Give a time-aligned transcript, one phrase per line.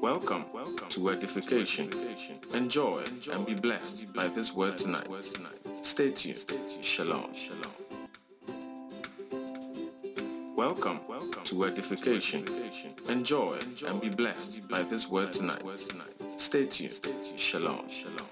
[0.00, 1.90] Welcome, welcome to edification.
[2.54, 3.02] Enjoy
[3.32, 5.08] and be blessed by this word tonight.
[5.82, 6.44] Stay tuned.
[6.82, 7.34] Shalom.
[7.34, 7.72] Shalom.
[10.56, 12.44] Welcome, welcome to edification.
[13.08, 15.62] Enjoy and be blessed by this word tonight.
[16.36, 17.00] Stay tuned.
[17.36, 17.88] Shalom.
[17.88, 18.28] Shalom.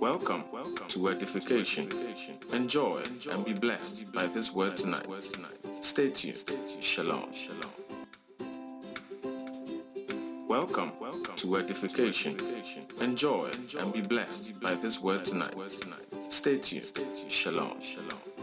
[0.00, 1.88] Welcome, welcome to edification.
[2.52, 5.06] Enjoy and be blessed by this word tonight.
[5.86, 6.44] Stay tuned.
[6.80, 7.32] Shalom.
[7.32, 7.70] Shalom.
[10.48, 12.36] Welcome, welcome to edification.
[13.00, 15.54] Enjoy and be blessed by this word tonight.
[16.28, 16.92] Stay tuned.
[17.28, 17.80] Shalom.
[17.80, 18.35] Shalom.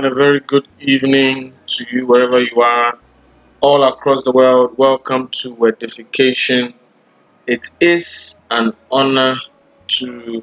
[0.00, 2.98] And a very good evening to you wherever you are,
[3.60, 4.78] all across the world.
[4.78, 6.72] Welcome to Edification.
[7.46, 9.36] It is an honor
[9.98, 10.42] to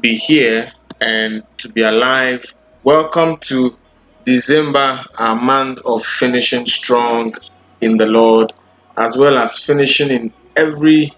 [0.00, 2.52] be here and to be alive.
[2.82, 3.78] Welcome to
[4.24, 7.32] December, a month of finishing strong
[7.80, 8.52] in the Lord,
[8.96, 11.14] as well as finishing in every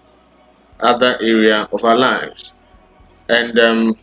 [0.79, 2.53] other area of our lives.
[3.29, 3.97] And um,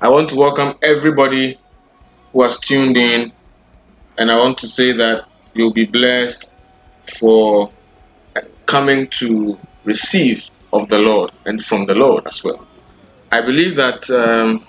[0.00, 1.58] I want to welcome everybody
[2.32, 3.32] who has tuned in,
[4.18, 5.24] and I want to say that
[5.54, 6.52] you'll be blessed
[7.18, 7.70] for
[8.66, 10.42] coming to receive
[10.72, 12.68] of the Lord and from the Lord as well.
[13.32, 14.64] I believe that um,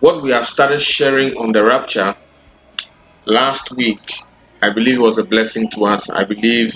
[0.00, 2.14] what we have started sharing on the rapture
[3.26, 4.00] last week,
[4.62, 6.08] I believe was a blessing to us.
[6.10, 6.72] I believe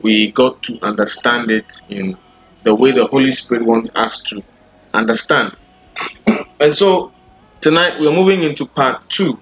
[0.00, 2.16] we got to understand it in
[2.62, 4.42] the way the Holy Spirit wants us to
[4.94, 5.52] understand.
[6.60, 7.10] And so
[7.62, 9.40] tonight we're moving into part two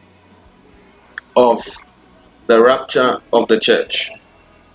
[1.36, 1.60] of
[2.46, 4.12] the rapture of the church.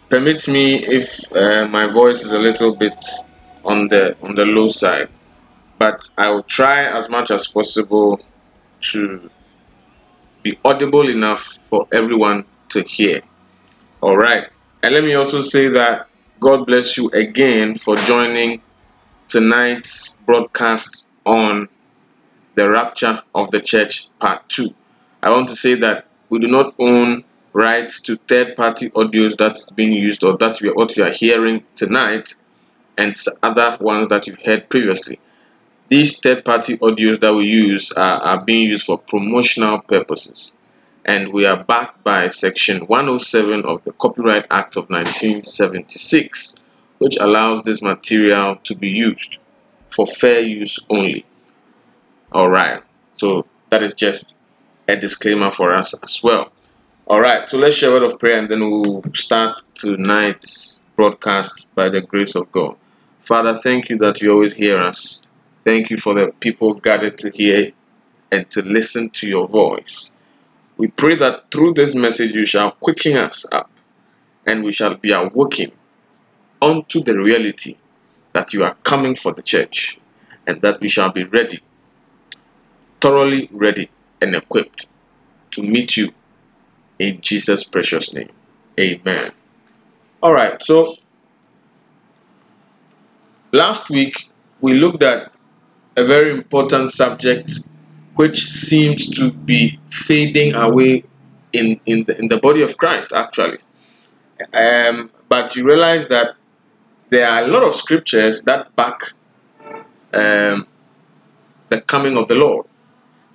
[0.09, 3.01] Permit me if uh, my voice is a little bit
[3.63, 5.07] on the on the low side,
[5.79, 8.19] but I will try as much as possible
[8.91, 9.29] to
[10.43, 13.21] be audible enough for everyone to hear.
[14.01, 14.49] All right.
[14.83, 16.09] And let me also say that
[16.41, 18.61] God bless you again for joining
[19.29, 21.69] tonight's broadcast on
[22.55, 24.69] the rapture of the church part 2
[25.21, 29.71] i want to say that we do not own rights to third party audios that's
[29.71, 32.35] being used or that we are, what you are hearing tonight
[32.97, 35.19] and other ones that you've heard previously.
[35.89, 40.53] These third party audios that we use are, are being used for promotional purposes.
[41.05, 46.55] And we are backed by section 107 of the copyright act of 1976
[46.99, 49.37] which allows this material to be used
[49.89, 51.25] for fair use only
[52.33, 52.81] all right.
[53.15, 54.35] So that is just
[54.87, 56.51] a disclaimer for us as well.
[57.07, 57.47] All right.
[57.47, 62.01] So let's share a word of prayer and then we'll start tonight's broadcast by the
[62.01, 62.75] grace of God.
[63.19, 65.27] Father, thank you that you always hear us.
[65.63, 67.71] Thank you for the people gathered to hear
[68.31, 70.11] and to listen to your voice.
[70.77, 73.69] We pray that through this message you shall quicken us up
[74.45, 75.71] and we shall be awoken
[76.61, 77.77] unto the reality
[78.33, 79.99] that you are coming for the church
[80.47, 81.61] and that we shall be ready
[83.03, 83.89] thoroughly ready
[84.21, 84.87] and equipped
[85.51, 86.09] to meet you
[86.99, 88.29] in Jesus' precious name.
[88.79, 89.29] Amen.
[90.21, 90.95] All right, so
[93.51, 94.29] last week
[94.61, 95.33] we looked at
[95.97, 97.59] a very important subject
[98.15, 101.03] which seems to be fading away
[101.51, 103.57] in, in, the, in the body of Christ, actually.
[104.53, 106.35] Um, but you realize that
[107.09, 109.01] there are a lot of scriptures that back
[110.13, 110.67] um,
[111.67, 112.65] the coming of the Lord.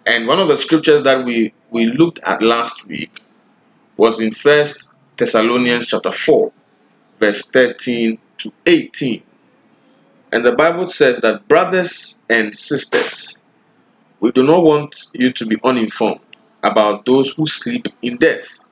[0.08, 3.20] And one of the scriptures that we, we looked at last week
[3.98, 6.50] was in First Thessalonians chapter 4,
[7.20, 9.22] verse 13 to 18.
[10.32, 13.38] And the Bible says that brothers and sisters,
[14.20, 16.20] we do not want you to be uninformed
[16.62, 18.66] about those who sleep in death,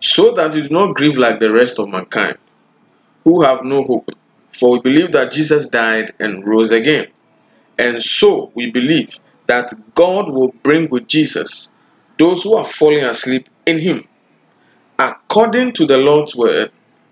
[0.00, 2.38] so that you do not grieve like the rest of mankind,
[3.24, 4.10] who have no hope.
[4.54, 7.08] For we believe that Jesus died and rose again.
[7.78, 9.18] And so we believe
[9.50, 11.72] that God will bring with Jesus
[12.20, 14.06] those who are falling asleep in him.
[14.96, 16.70] According to the Lord's word,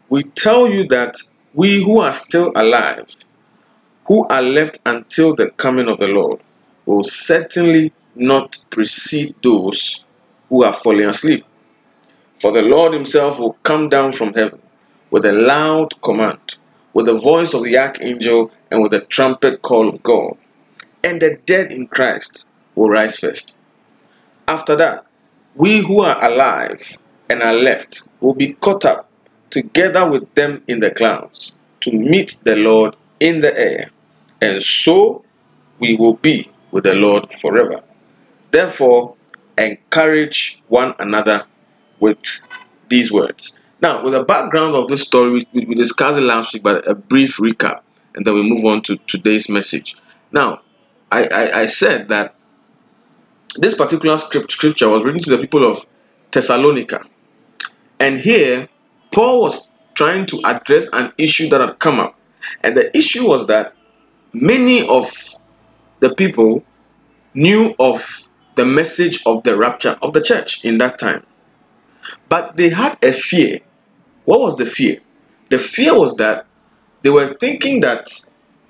[0.08, 1.16] we tell you that
[1.52, 3.08] we who are still alive,
[4.06, 6.38] who are left until the coming of the Lord,
[6.86, 10.04] will certainly not precede those
[10.48, 11.44] who are falling asleep.
[12.36, 14.62] For the Lord himself will come down from heaven
[15.10, 16.56] with a loud command,
[16.94, 20.36] with the voice of the archangel, and with the trumpet call of God.
[21.04, 23.58] And the dead in Christ will rise first.
[24.46, 25.06] After that,
[25.54, 29.08] we who are alive and are left will be caught up
[29.50, 33.90] together with them in the clouds to meet the Lord in the air,
[34.40, 35.24] and so
[35.78, 37.82] we will be with the Lord forever.
[38.50, 39.14] Therefore,
[39.56, 41.44] encourage one another
[42.00, 42.18] with
[42.88, 43.58] these words.
[43.80, 47.36] Now, with the background of this story, we, discussed it last week, but a brief
[47.36, 47.80] recap,
[48.14, 49.96] and then we move on to today's message.
[50.32, 50.62] Now,
[51.10, 52.34] I, I, I said that
[53.56, 55.84] this particular script, scripture was written to the people of
[56.30, 57.04] Thessalonica.
[57.98, 58.68] And here,
[59.10, 62.18] Paul was trying to address an issue that had come up.
[62.62, 63.74] And the issue was that
[64.32, 65.10] many of
[66.00, 66.62] the people
[67.34, 71.24] knew of the message of the rapture of the church in that time.
[72.28, 73.60] But they had a fear.
[74.24, 74.98] What was the fear?
[75.50, 76.46] The fear was that
[77.02, 78.08] they were thinking that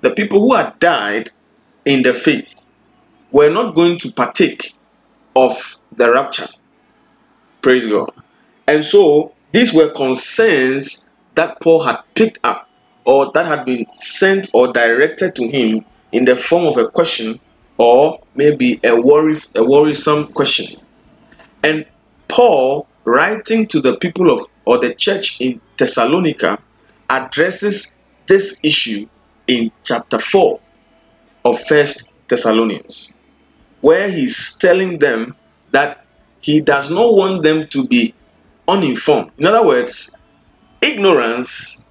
[0.01, 1.31] the people who had died
[1.85, 2.65] in the faith
[3.31, 4.73] were not going to partake
[5.35, 6.47] of the rapture.
[7.61, 8.11] Praise God.
[8.67, 12.69] And so these were concerns that Paul had picked up
[13.05, 17.39] or that had been sent or directed to him in the form of a question
[17.77, 20.79] or maybe a worry a worrisome question.
[21.63, 21.85] And
[22.27, 26.59] Paul writing to the people of or the church in Thessalonica
[27.09, 29.07] addresses this issue
[29.47, 30.59] in chapter 4
[31.45, 33.13] of first Thessalonians
[33.81, 35.35] where he's telling them
[35.71, 36.05] that
[36.41, 38.13] he does not want them to be
[38.67, 39.31] uninformed.
[39.37, 40.17] In other words,
[40.81, 41.85] ignorance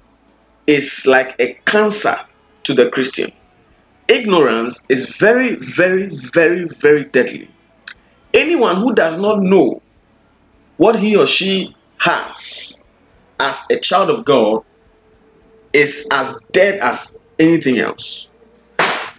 [0.66, 2.14] is like a cancer
[2.64, 3.32] to the Christian.
[4.08, 7.48] Ignorance is very, very, very, very deadly.
[8.34, 9.82] Anyone who does not know
[10.76, 12.84] what he or she has
[13.40, 14.62] as a child of God
[15.72, 18.27] is as dead as anything else.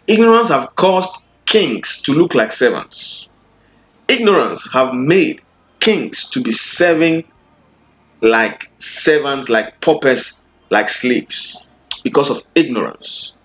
[0.09, 3.29] Ignorance have caused kings to look like servants.
[4.07, 5.43] Ignorance have made
[5.81, 7.23] kings to be serving
[8.21, 11.67] like servants, like paupers, like slaves
[12.03, 13.35] because of ignorance.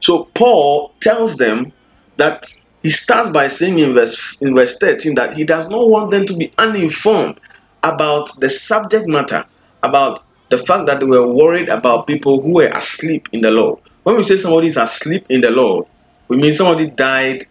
[0.00, 1.72] So Paul tells them
[2.16, 2.44] that
[2.82, 6.26] he starts by saying in verse in verse 13 that he does not want them
[6.26, 7.38] to be uninformed
[7.84, 9.44] about the subject matter,
[9.84, 13.78] about the fact that they were worried about people who were asleep in the Lord.
[14.02, 15.86] When we say somebody is asleep in the Lord,
[16.30, 17.44] we mean somebody died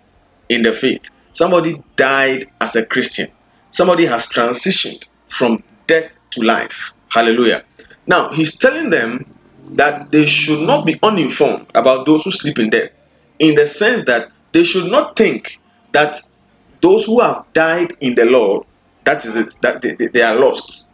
[0.47, 1.11] in the faith.
[1.33, 3.27] Somebody died as a Christian.
[3.71, 6.93] Somebody has transitioned from death to life.
[7.09, 7.63] Hallelujah.
[8.07, 9.31] Now, he's telling them
[9.71, 12.89] that they should not be uninformed about those who sleep in death,
[13.37, 15.59] in the sense that they should not think
[15.91, 16.15] that
[16.81, 18.65] those who have died in the Lord,
[19.03, 20.87] that is it, that they, they, they are lost.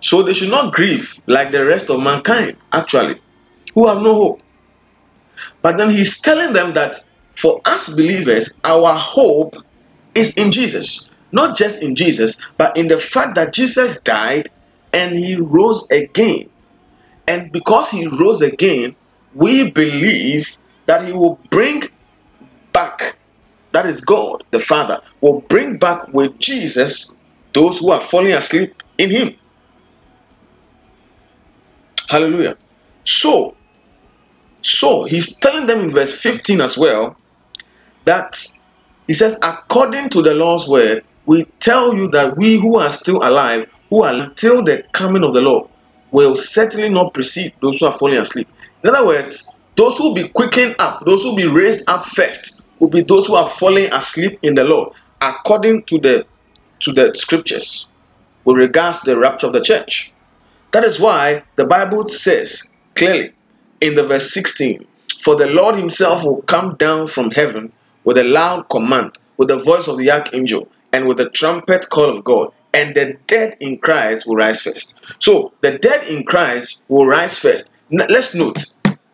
[0.00, 3.20] So they should not grieve like the rest of mankind, actually,
[3.74, 4.42] who have no hope.
[5.66, 6.94] But then he's telling them that
[7.34, 9.56] for us believers, our hope
[10.14, 11.10] is in Jesus.
[11.32, 14.48] Not just in Jesus, but in the fact that Jesus died
[14.92, 16.48] and he rose again.
[17.26, 18.94] And because he rose again,
[19.34, 20.56] we believe
[20.86, 21.82] that he will bring
[22.72, 23.18] back,
[23.72, 27.12] that is God, the Father, will bring back with Jesus
[27.54, 29.34] those who are falling asleep in him.
[32.08, 32.56] Hallelujah.
[33.02, 33.55] So,
[34.66, 37.16] so he's telling them in verse 15 as well
[38.04, 38.36] that
[39.06, 43.18] he says, according to the Lord's word, we tell you that we who are still
[43.18, 45.68] alive, who are until the coming of the Lord,
[46.10, 48.48] will certainly not precede those who are falling asleep.
[48.82, 52.04] In other words, those who will be quickened up, those who will be raised up
[52.04, 56.26] first, will be those who are falling asleep in the Lord, according to the
[56.80, 57.88] to the scriptures,
[58.44, 60.12] with regards to the rapture of the church.
[60.72, 63.32] That is why the Bible says clearly
[63.80, 64.86] in the verse 16,
[65.18, 67.72] for the Lord himself will come down from heaven
[68.04, 72.08] with a loud command, with the voice of the archangel, and with the trumpet call
[72.08, 75.00] of God, and the dead in Christ will rise first.
[75.22, 77.72] So the dead in Christ will rise first.
[77.92, 78.64] N- let's note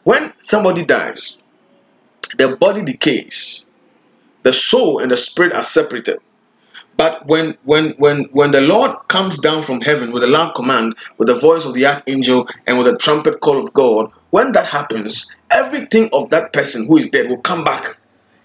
[0.05, 1.39] when somebody dies,
[2.37, 3.67] the body decays,
[4.43, 6.19] the soul and the spirit are separated.
[7.03, 10.95] But when when when when the Lord comes down from heaven with a loud command,
[11.19, 14.67] with the voice of the archangel and with the trumpet call of God, when that
[14.67, 17.99] happens, everything of that person who is dead will come back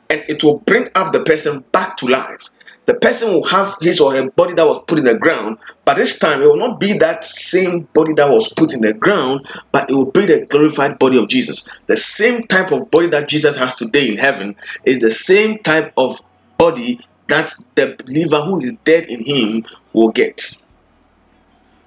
[0.10, 2.50] and it will bring up the person back to life.
[2.88, 5.98] The person will have his or her body that was put in the ground, but
[5.98, 9.46] this time it will not be that same body that was put in the ground,
[9.72, 11.64] but it will be the glorified body of Jesus.
[11.86, 15.94] The same type of body that Jesus has today in heaven is the same type
[15.96, 16.20] of
[16.58, 20.62] body that the believer who is dead in him will get.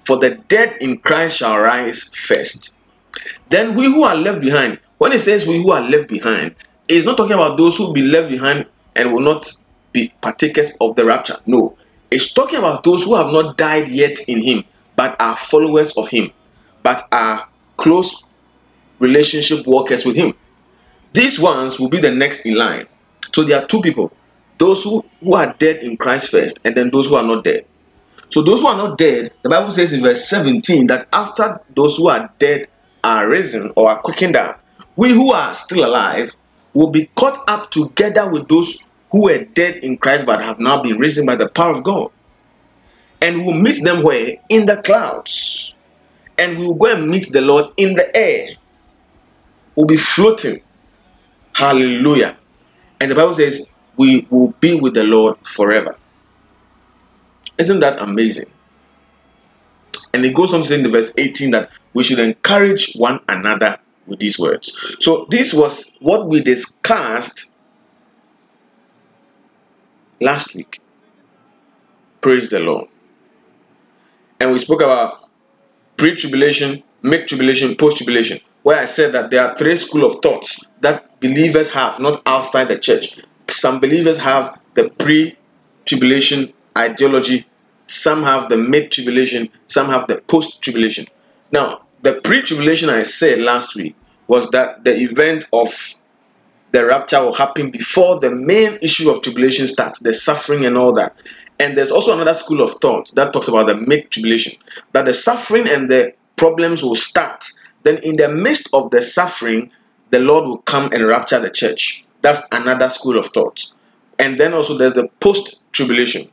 [0.05, 2.77] For the dead in Christ shall rise first.
[3.49, 6.55] Then we who are left behind, when it says we who are left behind,
[6.87, 9.51] it's not talking about those who will be left behind and will not
[9.91, 11.37] be partakers of the rapture.
[11.45, 11.77] No,
[12.09, 14.63] it's talking about those who have not died yet in Him,
[14.95, 16.31] but are followers of Him,
[16.83, 18.23] but are close
[18.99, 20.33] relationship workers with Him.
[21.13, 22.87] These ones will be the next in line.
[23.33, 24.11] So there are two people
[24.61, 27.65] those who, who are dead in Christ first, and then those who are not dead.
[28.29, 31.97] So those who are not dead, the Bible says in verse 17 that after those
[31.97, 32.67] who are dead
[33.03, 34.63] are risen or are quickened up,
[34.95, 36.35] we who are still alive
[36.75, 40.79] will be caught up together with those who were dead in Christ but have now
[40.79, 42.11] been risen by the power of God.
[43.19, 44.35] And we'll meet them where?
[44.49, 45.75] In the clouds.
[46.37, 48.49] And we'll go and meet the Lord in the air.
[49.75, 50.61] We'll be floating.
[51.55, 52.37] Hallelujah.
[52.99, 53.67] And the Bible says,
[53.97, 55.97] we will be with the Lord forever.
[57.57, 58.51] Isn't that amazing?
[60.13, 63.19] And it goes on to say in the verse 18 that we should encourage one
[63.29, 64.97] another with these words.
[64.99, 67.51] So, this was what we discussed
[70.19, 70.79] last week.
[72.21, 72.87] Praise the Lord.
[74.39, 75.29] And we spoke about
[75.97, 80.15] pre tribulation, mid tribulation, post tribulation, where I said that there are three school of
[80.21, 83.19] thoughts that believers have, not outside the church.
[83.53, 85.37] Some believers have the pre
[85.85, 87.45] tribulation ideology,
[87.87, 91.05] some have the mid tribulation, some have the post tribulation.
[91.51, 93.95] Now, the pre tribulation I said last week
[94.27, 95.69] was that the event of
[96.71, 100.93] the rapture will happen before the main issue of tribulation starts, the suffering and all
[100.93, 101.15] that.
[101.59, 104.53] And there's also another school of thought that talks about the mid tribulation,
[104.93, 107.45] that the suffering and the problems will start.
[107.83, 109.71] Then, in the midst of the suffering,
[110.11, 112.05] the Lord will come and rapture the church.
[112.21, 113.71] That's another school of thought.
[114.19, 116.29] And then also there's the post tribulation,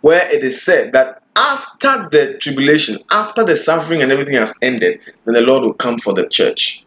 [0.00, 5.00] where it is said that after the tribulation, after the suffering and everything has ended,
[5.24, 6.84] then the Lord will come for the church.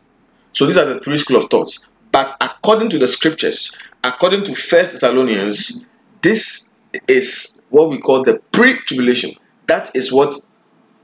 [0.54, 1.88] So these are the three school of thoughts.
[2.12, 5.86] But according to the scriptures, according to First Thessalonians,
[6.22, 6.76] this
[7.08, 9.32] is what we call the pre-tribulation.
[9.68, 10.36] That is what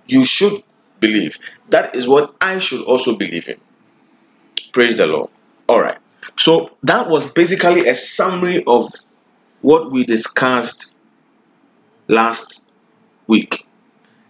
[0.08, 0.64] you should
[1.00, 1.40] believe.
[1.70, 3.58] That is what I should also believe in.
[4.74, 5.30] Praise the Lord.
[5.70, 5.98] All right.
[6.36, 8.90] So that was basically a summary of
[9.62, 10.98] what we discussed
[12.08, 12.74] last
[13.28, 13.66] week.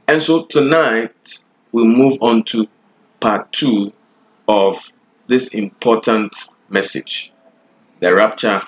[0.07, 2.67] And so tonight we move on to
[3.19, 3.91] part two
[4.47, 4.91] of
[5.27, 6.35] this important
[6.69, 7.33] message
[7.99, 8.61] the rapture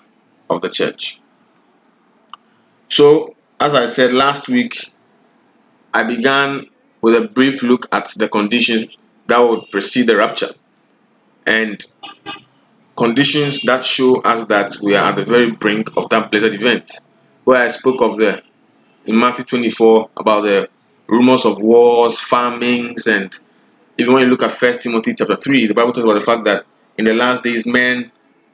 [0.50, 1.22] of the church.
[2.88, 4.92] So, as I said last week,
[5.94, 6.68] I began
[7.02, 10.50] with a brief look at the conditions that would precede the rapture
[11.46, 11.86] and
[13.00, 16.92] conditions that show us that we are at the very brink of that blessed event.
[17.46, 18.44] Where I spoke of the
[19.06, 20.70] in Matthew 24 about the
[21.08, 23.40] rumors of wars, famines, and
[23.98, 26.44] even when you look at First Timothy chapter 3, the Bible talks about the fact
[26.44, 26.66] that
[26.98, 28.12] in the last days men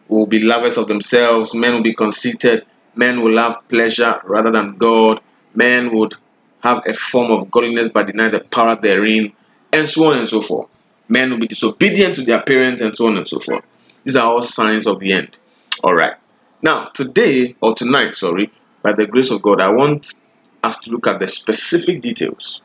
[0.08, 4.78] will be lovers of themselves, men will be conceited, men will have pleasure rather than
[4.78, 5.22] God,
[5.56, 6.14] men would
[6.60, 9.34] have a form of godliness but deny the power therein,
[9.74, 10.78] and so on and so forth.
[11.10, 13.66] Men will be disobedient to their parents, and so on and so forth.
[14.06, 15.38] These are all signs of the end.
[15.84, 16.14] All right.
[16.62, 20.22] Now, today, or tonight, sorry, by the grace of God, I want
[20.64, 22.62] us to look at the specific details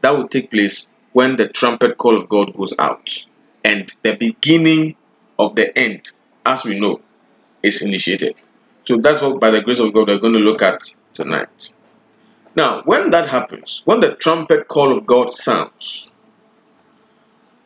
[0.00, 3.26] that will take place when the trumpet call of God goes out
[3.62, 4.96] and the beginning
[5.38, 6.12] of the end,
[6.46, 7.00] as we know,
[7.62, 8.36] is initiated.
[8.84, 10.80] So that's what, by the grace of God, we're going to look at
[11.12, 11.74] tonight.
[12.56, 16.12] Now, when that happens, when the trumpet call of God sounds,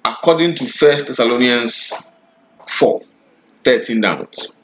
[0.05, 1.93] according to First Thessalonians
[2.69, 3.01] 4
[3.65, 4.55] 13 downwards,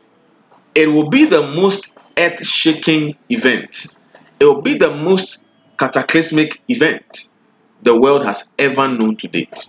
[0.75, 3.97] it will be the most earth shaking event.
[4.39, 7.31] It will be the most cataclysmic event
[7.83, 9.69] the world has ever known to date.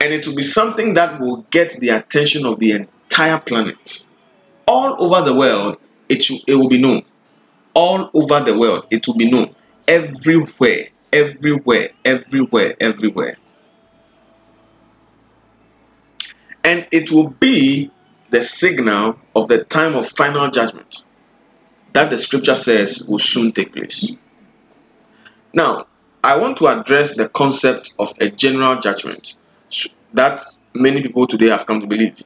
[0.00, 4.06] And it will be something that will get the attention of the entire planet.
[4.66, 7.02] All over the world, it, it will be known.
[7.74, 9.54] All over the world, it will be known.
[9.86, 13.36] Everywhere, everywhere, everywhere, everywhere.
[16.64, 17.90] And it will be
[18.30, 21.04] the signal of the time of final judgment
[21.92, 24.10] that the scripture says will soon take place.
[25.52, 25.86] Now,
[26.24, 29.36] I want to address the concept of a general judgment
[30.14, 30.40] that
[30.72, 32.22] many people today have come to believe.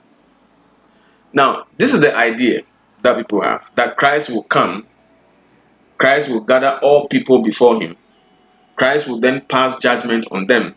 [1.33, 2.63] Now, this is the idea
[3.03, 4.87] that people have that Christ will come,
[5.99, 7.97] Christ will gather all people before him,
[8.77, 10.75] Christ will then pass judgment on them,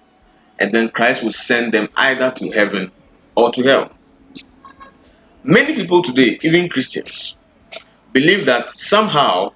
[0.59, 2.91] and then Christ will send them either to heaven
[3.35, 3.91] or to hell.
[5.43, 7.35] Many people today, even Christians,
[8.13, 9.53] believe that somehow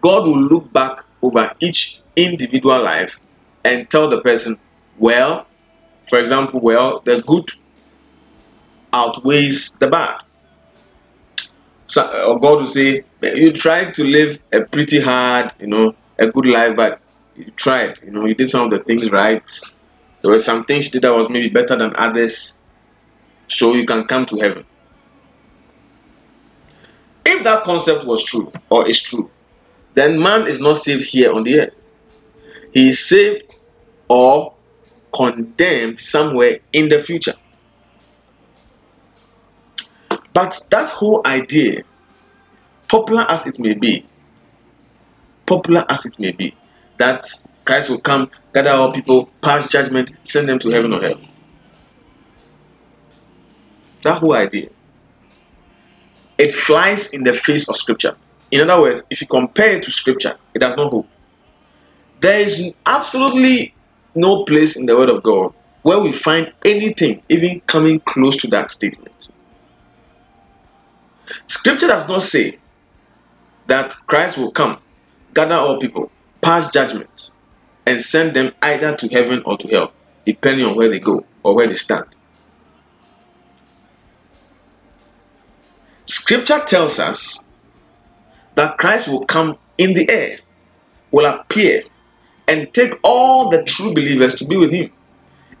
[0.00, 3.20] God will look back over each individual life
[3.64, 4.58] and tell the person,
[4.98, 5.46] well,
[6.08, 7.50] for example, well, the good
[8.92, 10.22] outweighs the bad.
[11.86, 16.26] So, or God will say, you tried to live a pretty hard, you know, a
[16.26, 17.00] good life, but
[17.36, 19.48] you tried, you know, you did some of the things right.
[20.22, 22.62] There were some things you did that was maybe better than others,
[23.50, 24.64] so you can come to heaven.
[27.26, 29.30] If that concept was true or is true,
[29.94, 31.82] then man is not saved here on the earth.
[32.72, 33.56] He is saved
[34.08, 34.54] or
[35.14, 37.34] condemned somewhere in the future.
[40.32, 41.82] But that whole idea,
[42.88, 44.06] popular as it may be,
[45.46, 46.54] popular as it may be,
[46.98, 47.26] that
[47.64, 51.20] Christ will come, gather all people, pass judgment, send them to heaven or hell.
[54.02, 54.68] That whole idea.
[56.38, 58.16] It flies in the face of Scripture.
[58.50, 61.06] In other words, if you compare it to Scripture, it does not hold.
[62.20, 63.74] There is absolutely
[64.14, 68.48] no place in the Word of God where we find anything even coming close to
[68.48, 69.30] that statement.
[71.46, 72.58] Scripture does not say
[73.66, 74.78] that Christ will come,
[75.32, 76.10] gather all people,
[76.42, 77.32] pass judgment,
[77.86, 79.92] and send them either to heaven or to hell,
[80.26, 82.04] depending on where they go or where they stand.
[86.10, 87.38] Scripture tells us
[88.56, 90.38] that Christ will come in the air,
[91.12, 91.84] will appear,
[92.48, 94.90] and take all the true believers to be with him,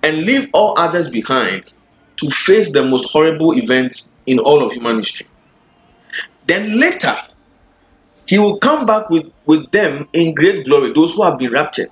[0.02, 1.72] and leave all others behind
[2.16, 5.28] to face the most horrible events in all of human history.
[6.46, 7.16] Then later,
[8.26, 11.90] he will come back with, with them in great glory, those who have been raptured.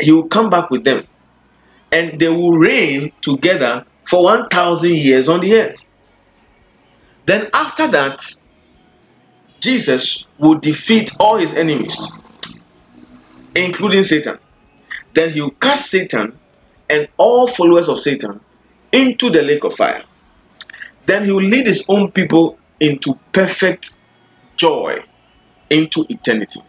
[0.00, 1.02] He will come back with them,
[1.90, 5.88] and they will reign together for 1,000 years on the earth.
[7.26, 8.20] Then, after that,
[9.60, 12.12] Jesus will defeat all his enemies,
[13.56, 14.38] including Satan.
[15.14, 16.38] Then he will cast Satan
[16.90, 18.40] and all followers of Satan
[18.92, 20.04] into the lake of fire.
[21.06, 24.02] Then he will lead his own people into perfect
[24.56, 24.96] joy,
[25.70, 26.60] into eternity.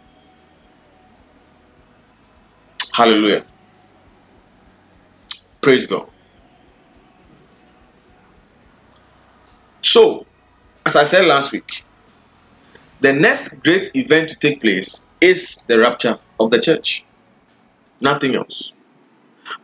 [2.94, 3.44] Hallelujah.
[5.62, 6.10] Praise God.
[9.82, 10.26] So,
[10.86, 11.84] as I said last week,
[13.02, 17.04] the next great event to take place is the rapture of the church.
[18.00, 18.74] Nothing else.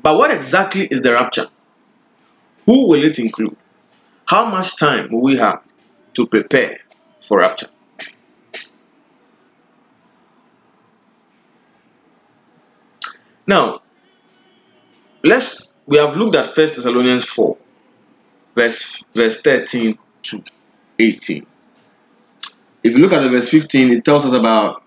[0.01, 1.47] But what exactly is the rapture?
[2.65, 3.55] Who will it include?
[4.25, 5.63] How much time will we have
[6.13, 6.77] to prepare
[7.21, 7.67] for rapture?
[13.47, 13.81] Now,
[15.23, 17.57] let's we have looked at First Thessalonians 4,
[18.55, 19.99] verse verse 13 to
[21.01, 21.45] 18.
[22.83, 24.83] If you look at the verse 15, it tells us about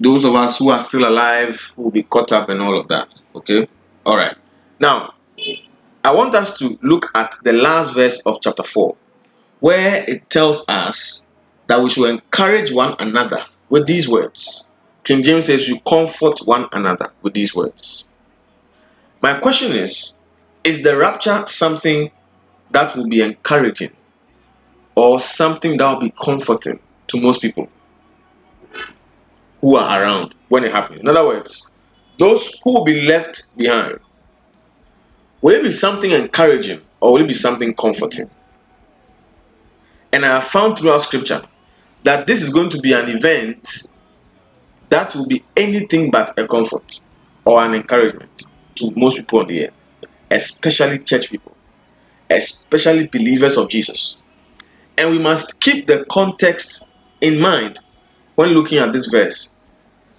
[0.00, 2.88] those of us who are still alive who will be caught up and all of
[2.88, 3.22] that.
[3.34, 3.68] Okay?
[4.04, 4.36] All right.
[4.80, 5.14] Now,
[6.04, 8.96] I want us to look at the last verse of chapter 4,
[9.60, 11.26] where it tells us
[11.66, 13.38] that we should encourage one another
[13.68, 14.68] with these words.
[15.04, 18.04] King James says, You comfort one another with these words.
[19.22, 20.16] My question is
[20.64, 22.10] Is the rapture something
[22.70, 23.92] that will be encouraging
[24.94, 26.78] or something that will be comforting
[27.08, 27.68] to most people
[29.60, 31.00] who are around when it happens?
[31.00, 31.70] In other words,
[32.18, 33.98] those who will be left behind,
[35.40, 38.30] will it be something encouraging or will it be something comforting?
[40.12, 41.42] And I have found throughout scripture
[42.04, 43.92] that this is going to be an event
[44.90, 47.00] that will be anything but a comfort
[47.44, 48.44] or an encouragement
[48.76, 49.74] to most people on the earth,
[50.30, 51.56] especially church people,
[52.30, 54.18] especially believers of Jesus.
[54.98, 56.86] And we must keep the context
[57.20, 57.78] in mind
[58.36, 59.52] when looking at this verse,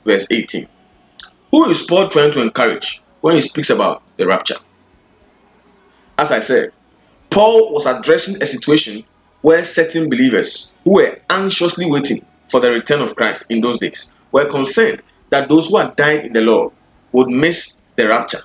[0.04, 0.68] verse 18.
[1.52, 4.56] Who is Paul trying to encourage when he speaks about the rapture?
[6.18, 6.72] As I said,
[7.30, 9.04] Paul was addressing a situation
[9.42, 14.12] where certain believers who were anxiously waiting for the return of Christ in those days
[14.32, 16.74] were concerned that those who had died in the Lord
[17.12, 18.40] would miss the rapture.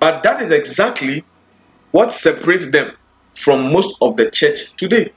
[0.00, 1.24] But that is exactly
[1.90, 2.92] what separates them
[3.34, 5.12] from most of the church today.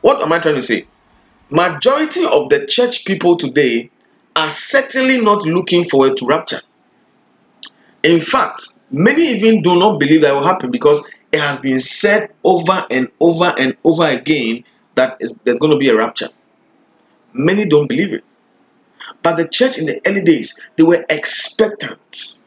[0.00, 0.86] What am I trying to say?
[1.50, 3.90] Majority of the church people today
[4.36, 6.60] are certainly not looking forward to rapture.
[8.02, 12.30] In fact, many even do not believe that will happen because it has been said
[12.44, 14.64] over and over and over again
[14.94, 16.28] that there's going to be a rapture.
[17.32, 18.24] Many don't believe it.
[19.22, 22.38] But the church in the early days, they were expectant.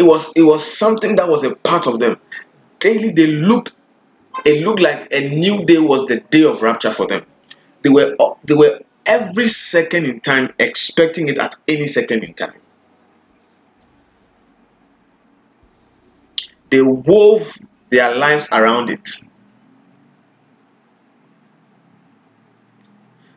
[0.00, 2.18] It was it was something that was a part of them.
[2.78, 3.72] Daily they looked
[4.46, 7.26] it looked like a new day was the day of rapture for them.
[7.82, 12.58] They were they were every second in time expecting it at any second in time.
[16.70, 17.58] They wove
[17.90, 19.06] their lives around it.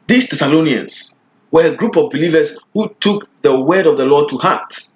[0.08, 1.20] These Thessalonians
[1.52, 4.93] were a group of believers who took the word of the Lord to heart.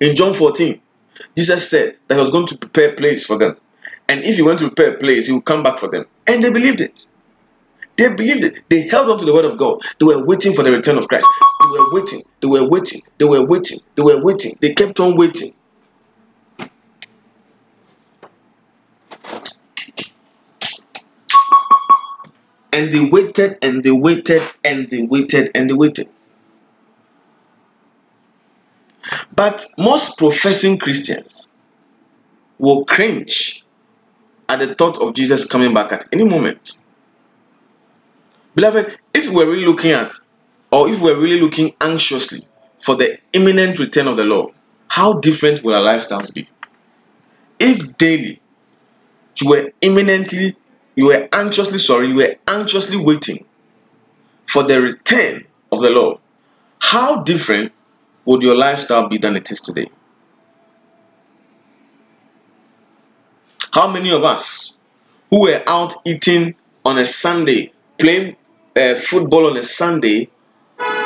[0.00, 0.80] In John 14,
[1.36, 3.56] Jesus said that he was going to prepare a place for them.
[4.08, 6.06] And if he went to prepare a place, he would come back for them.
[6.26, 7.06] And they believed it.
[7.96, 8.62] They believed it.
[8.68, 9.80] They held on to the word of God.
[9.98, 11.26] They were waiting for the return of Christ.
[11.62, 12.22] They were waiting.
[12.40, 13.00] They were waiting.
[13.18, 13.78] They were waiting.
[13.96, 14.52] They were waiting.
[14.60, 15.52] They kept on waiting.
[22.72, 26.08] And they waited and they waited and they waited and they waited.
[29.34, 31.54] But most professing Christians
[32.58, 33.64] will cringe
[34.48, 36.78] at the thought of Jesus coming back at any moment.
[38.54, 40.12] Beloved, if we're really looking at,
[40.72, 42.40] or if we're really looking anxiously
[42.80, 44.52] for the imminent return of the Lord,
[44.88, 46.48] how different will our lifestyles be?
[47.60, 48.40] If daily
[49.40, 50.56] you were imminently
[50.96, 53.46] you were anxiously sorry, you were anxiously waiting
[54.48, 56.18] for the return of the Lord,
[56.80, 57.70] how different
[58.28, 59.88] would your lifestyle be than it is today?
[63.72, 64.76] How many of us
[65.30, 68.36] who were out eating on a Sunday, playing
[68.76, 70.28] uh, football on a Sunday,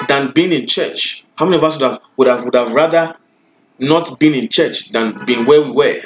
[0.08, 1.24] than being in church?
[1.37, 3.16] How many of us would have would have would have rather
[3.78, 6.00] not been in church than been where we were?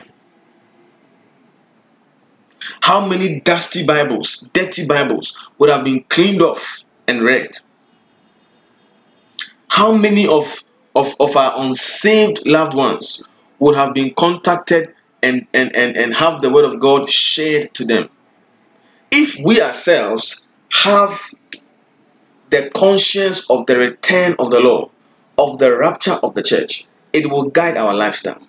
[2.83, 7.52] How many dusty Bibles, dirty Bibles would have been cleaned off and read?
[9.68, 10.65] How many of,
[10.97, 13.23] of, of our unsaved loved ones
[13.59, 17.85] would have been contacted and, and, and, and have the word of God shared to
[17.85, 18.09] them?
[19.13, 21.21] If we ourselves have
[22.51, 24.91] the conscience of the return of the Lord,
[25.39, 28.43] of the rapture of the church, it will guide our lifestyle.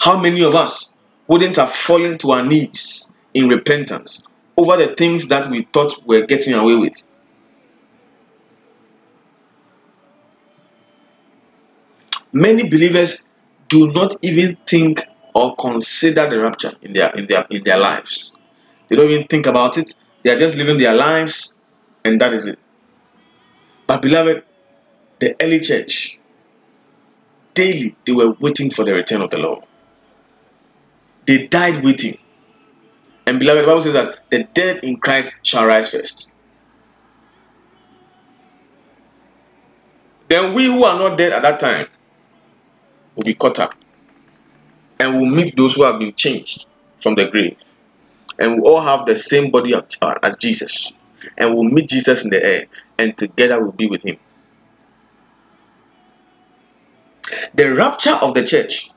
[0.00, 0.94] How many of us
[1.26, 6.20] wouldn't have fallen to our knees in repentance over the things that we thought we
[6.20, 7.02] were getting away with?
[12.32, 13.28] Many believers
[13.68, 15.00] do not even think
[15.34, 18.36] or consider the rapture in their in their in their lives.
[18.88, 19.92] They don't even think about it.
[20.22, 21.58] They are just living their lives
[22.04, 22.58] and that is it.
[23.86, 24.44] But beloved,
[25.20, 26.18] the early church
[27.54, 29.64] daily they were waiting for the return of the Lord.
[31.26, 32.16] They died waiting.
[33.26, 36.32] And beloved, the Bible says that the dead in Christ shall rise first.
[40.28, 41.86] Then we who are not dead at that time
[43.14, 43.74] will be caught up
[45.00, 47.56] and will meet those who have been changed from the grave.
[48.38, 50.92] And we'll all have the same body as Jesus.
[51.36, 52.66] And we'll meet Jesus in the air,
[52.98, 54.16] and together we'll be with him.
[57.54, 58.90] The rapture of the church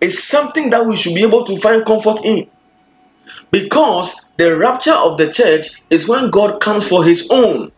[0.00, 2.50] is something that we should be able to find comfort in.
[3.50, 7.70] Because the rapture of the church is when God comes for his own.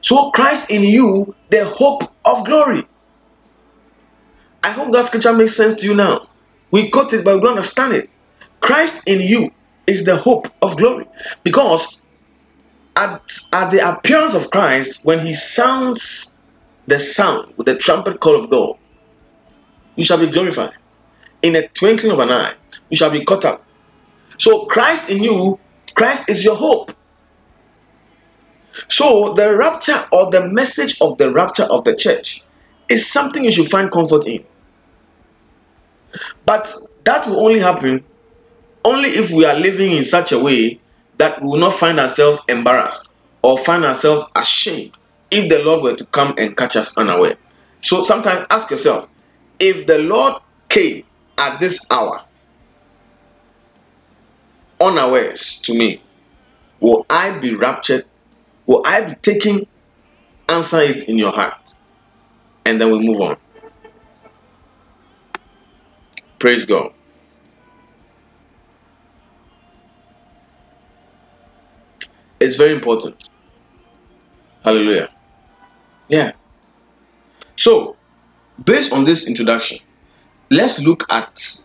[0.00, 2.86] So Christ in you, the hope of glory.
[4.66, 6.26] I hope that scripture makes sense to you now.
[6.72, 8.10] We got it, but we don't understand it.
[8.58, 9.52] Christ in you
[9.86, 11.06] is the hope of glory.
[11.44, 12.02] Because
[12.96, 16.40] at, at the appearance of Christ, when he sounds
[16.88, 18.76] the sound with the trumpet call of God,
[19.94, 20.72] you shall be glorified.
[21.42, 22.54] In a twinkling of an eye,
[22.90, 23.64] you shall be caught up.
[24.36, 25.60] So Christ in you,
[25.94, 26.92] Christ is your hope.
[28.88, 32.42] So the rapture or the message of the rapture of the church
[32.88, 34.44] is something you should find comfort in.
[36.44, 36.72] But
[37.04, 38.04] that will only happen
[38.84, 40.80] only if we are living in such a way
[41.18, 44.96] that we will not find ourselves embarrassed or find ourselves ashamed
[45.30, 47.36] if the Lord were to come and catch us unaware.
[47.80, 49.08] So sometimes ask yourself
[49.58, 50.34] if the Lord
[50.68, 51.04] came
[51.38, 52.22] at this hour
[54.80, 56.02] unawares to me,
[56.80, 58.04] will I be raptured?
[58.66, 59.66] Will I be taking?
[60.48, 61.74] Answer it in your heart.
[62.64, 63.36] And then we move on.
[66.38, 66.92] Praise God.
[72.40, 73.28] It's very important.
[74.62, 75.08] Hallelujah.
[76.08, 76.32] Yeah.
[77.56, 77.96] So,
[78.64, 79.78] based on this introduction,
[80.50, 81.64] let's look at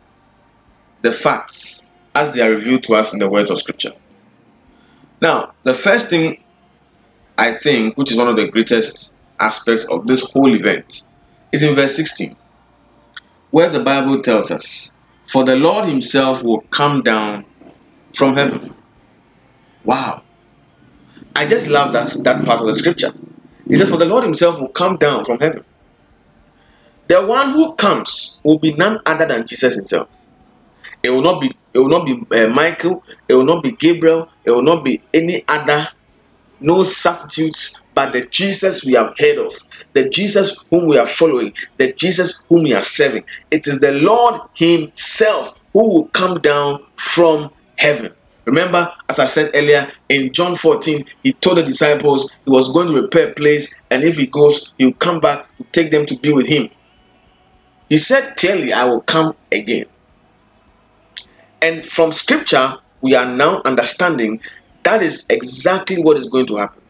[1.01, 3.91] the facts as they are revealed to us in the words of Scripture.
[5.21, 6.43] Now, the first thing
[7.37, 11.07] I think, which is one of the greatest aspects of this whole event,
[11.51, 12.35] is in verse 16,
[13.51, 14.91] where the Bible tells us,
[15.27, 17.45] For the Lord Himself will come down
[18.15, 18.75] from heaven.
[19.85, 20.23] Wow.
[21.35, 23.11] I just love that, that part of the scripture.
[23.67, 25.63] He says, For the Lord Himself will come down from heaven.
[27.07, 30.09] The one who comes will be none other than Jesus Himself.
[31.03, 31.51] It will not be.
[31.73, 33.03] It will not be uh, Michael.
[33.27, 34.29] It will not be Gabriel.
[34.45, 35.87] It will not be any other.
[36.61, 39.53] No substitutes, but the Jesus we have heard of,
[39.93, 43.25] the Jesus whom we are following, the Jesus whom we are serving.
[43.49, 48.13] It is the Lord Himself who will come down from heaven.
[48.45, 52.87] Remember, as I said earlier, in John 14, he told the disciples he was going
[52.87, 56.17] to prepare a place, and if he goes, he'll come back to take them to
[56.17, 56.69] be with him.
[57.89, 59.85] He said clearly, I will come again.
[61.61, 64.41] And from scripture, we are now understanding
[64.83, 66.81] that is exactly what is going to happen.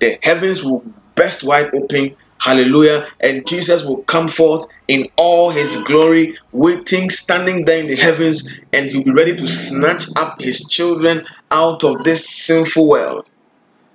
[0.00, 0.84] The heavens will
[1.14, 7.64] burst wide open, hallelujah, and Jesus will come forth in all his glory, waiting, standing
[7.64, 12.04] there in the heavens, and he'll be ready to snatch up his children out of
[12.04, 13.30] this sinful world.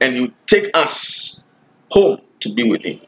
[0.01, 1.43] And he'll take us
[1.91, 2.99] home to be with him.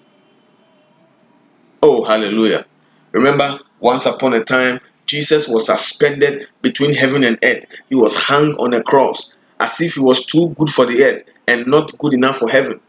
[1.83, 2.65] Oh, hallelujah.
[3.11, 7.65] Remember, once upon a time, Jesus was suspended between heaven and earth.
[7.89, 11.23] He was hung on a cross as if he was too good for the earth
[11.47, 12.79] and not good enough for heaven.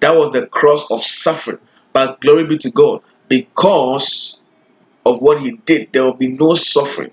[0.00, 1.58] That was the cross of suffering.
[1.92, 4.40] But glory be to God, because
[5.04, 7.12] of what he did, there will be no suffering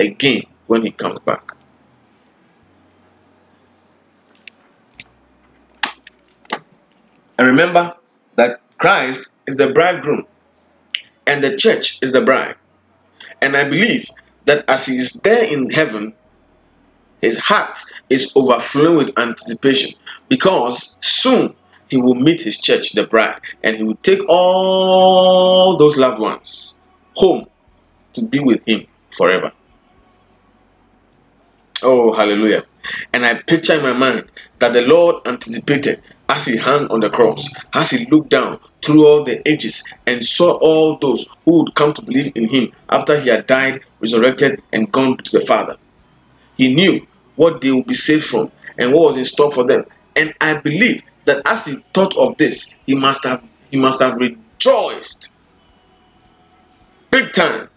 [0.00, 1.52] again when he comes back.
[7.38, 7.92] And remember
[8.36, 10.26] that Christ is the bridegroom
[11.26, 12.56] and the church is the bride.
[13.42, 14.08] And I believe
[14.46, 16.14] that as he is there in heaven,
[17.26, 21.54] his heart is overflowing with anticipation because soon
[21.88, 26.78] he will meet his church, the bride, and he will take all those loved ones
[27.16, 27.46] home
[28.12, 29.52] to be with him forever.
[31.82, 32.62] Oh, hallelujah.
[33.12, 37.10] And I picture in my mind that the Lord anticipated as he hung on the
[37.10, 41.74] cross, as he looked down through all the ages and saw all those who would
[41.74, 45.76] come to believe in him after he had died, resurrected, and gone to the Father.
[46.56, 47.06] He knew
[47.36, 49.84] what they will be saved from and what was in store for them.
[50.16, 54.16] And I believe that as he thought of this, he must have he must have
[54.16, 55.34] rejoiced
[57.10, 57.68] big time.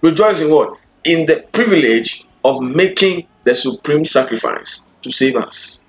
[0.00, 0.78] Rejoicing what?
[1.04, 5.82] In the privilege of making the supreme sacrifice to save us.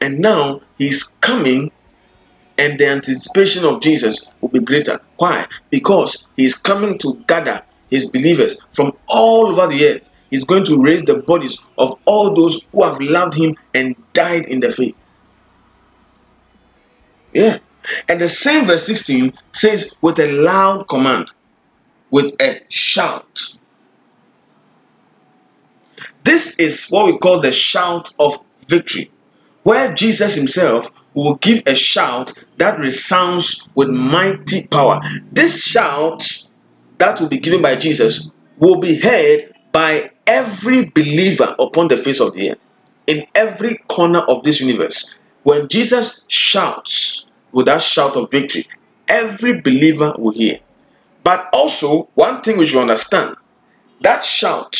[0.00, 1.70] And now he's coming,
[2.56, 5.00] and the anticipation of Jesus will be greater.
[5.16, 5.46] Why?
[5.70, 10.10] Because he's coming to gather his believers from all over the earth.
[10.30, 14.46] He's going to raise the bodies of all those who have loved him and died
[14.46, 14.96] in the faith.
[17.32, 17.58] Yeah.
[18.08, 21.32] And the same verse 16 says, with a loud command,
[22.10, 23.56] with a shout.
[26.24, 29.10] This is what we call the shout of victory,
[29.62, 35.00] where Jesus himself will give a shout that resounds with mighty power.
[35.32, 36.46] This shout
[37.00, 42.20] that will be given by Jesus will be heard by every believer upon the face
[42.20, 42.68] of the earth,
[43.06, 45.18] in every corner of this universe.
[45.42, 48.66] When Jesus shouts with that shout of victory,
[49.08, 50.60] every believer will hear.
[51.24, 53.36] But also, one thing we should understand
[54.02, 54.76] that shout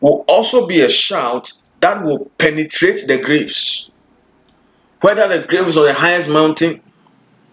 [0.00, 3.90] will also be a shout that will penetrate the graves.
[5.00, 6.80] Whether the grave is on the highest mountain,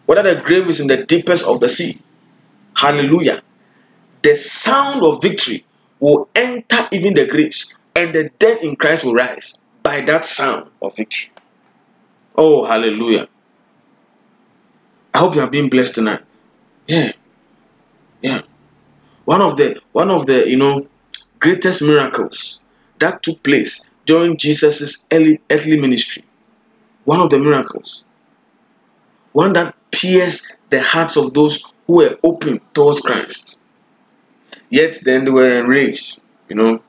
[0.05, 1.99] whether the grave is in the deepest of the sea.
[2.75, 3.41] Hallelujah.
[4.25, 5.63] The sound of victory
[5.99, 10.71] will enter even the graves, and the dead in Christ will rise by that sound
[10.81, 11.31] of victory.
[12.35, 13.27] Oh, hallelujah.
[15.13, 16.21] I hope you have been blessed tonight.
[16.87, 17.11] Yeah.
[18.23, 18.41] Yeah.
[19.25, 20.87] One of the one of the you know
[21.39, 22.61] greatest miracles
[22.97, 26.23] that took place during Jesus' early earthly ministry.
[27.03, 28.03] One of the miracles.
[29.33, 33.61] One that pierced the hearts of those who were open towards Christ.
[34.69, 36.81] Yet then they were enraged, you know.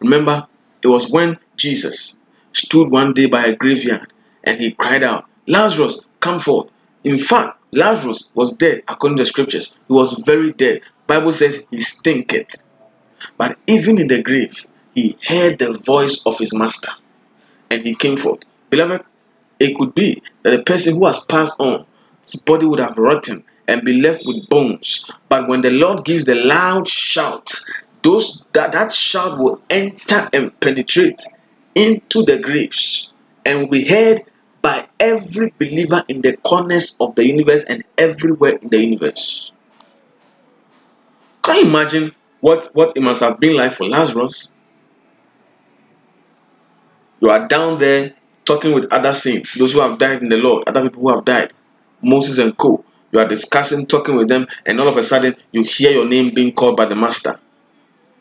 [0.00, 0.46] Remember,
[0.82, 2.18] it was when Jesus
[2.52, 4.12] stood one day by a graveyard
[4.44, 6.70] and he cried out, Lazarus, come forth.
[7.04, 9.74] In fact, Lazarus was dead according to the scriptures.
[9.88, 10.82] He was very dead.
[11.06, 12.62] Bible says he stinketh.
[13.36, 16.90] But even in the grave, he heard the voice of his master
[17.70, 18.40] and he came forth.
[18.70, 19.02] Beloved,
[19.58, 21.84] it could be that the person who has passed on,
[22.22, 25.10] his body would have rotten and be left with bones.
[25.28, 27.52] But when the Lord gives the loud shout,
[28.02, 31.22] those that, that shout will enter and penetrate
[31.74, 33.14] into the graves
[33.46, 34.22] and will be heard
[34.60, 39.52] by every believer in the corners of the universe and everywhere in the universe.
[41.42, 44.50] Can you imagine what, what it must have been like for Lazarus?
[47.20, 48.14] You are down there
[48.44, 51.24] talking with other saints, those who have died in the Lord, other people who have
[51.24, 51.52] died,
[52.02, 52.84] Moses and co.
[53.12, 56.32] You are discussing, talking with them, and all of a sudden you hear your name
[56.32, 57.40] being called by the Master.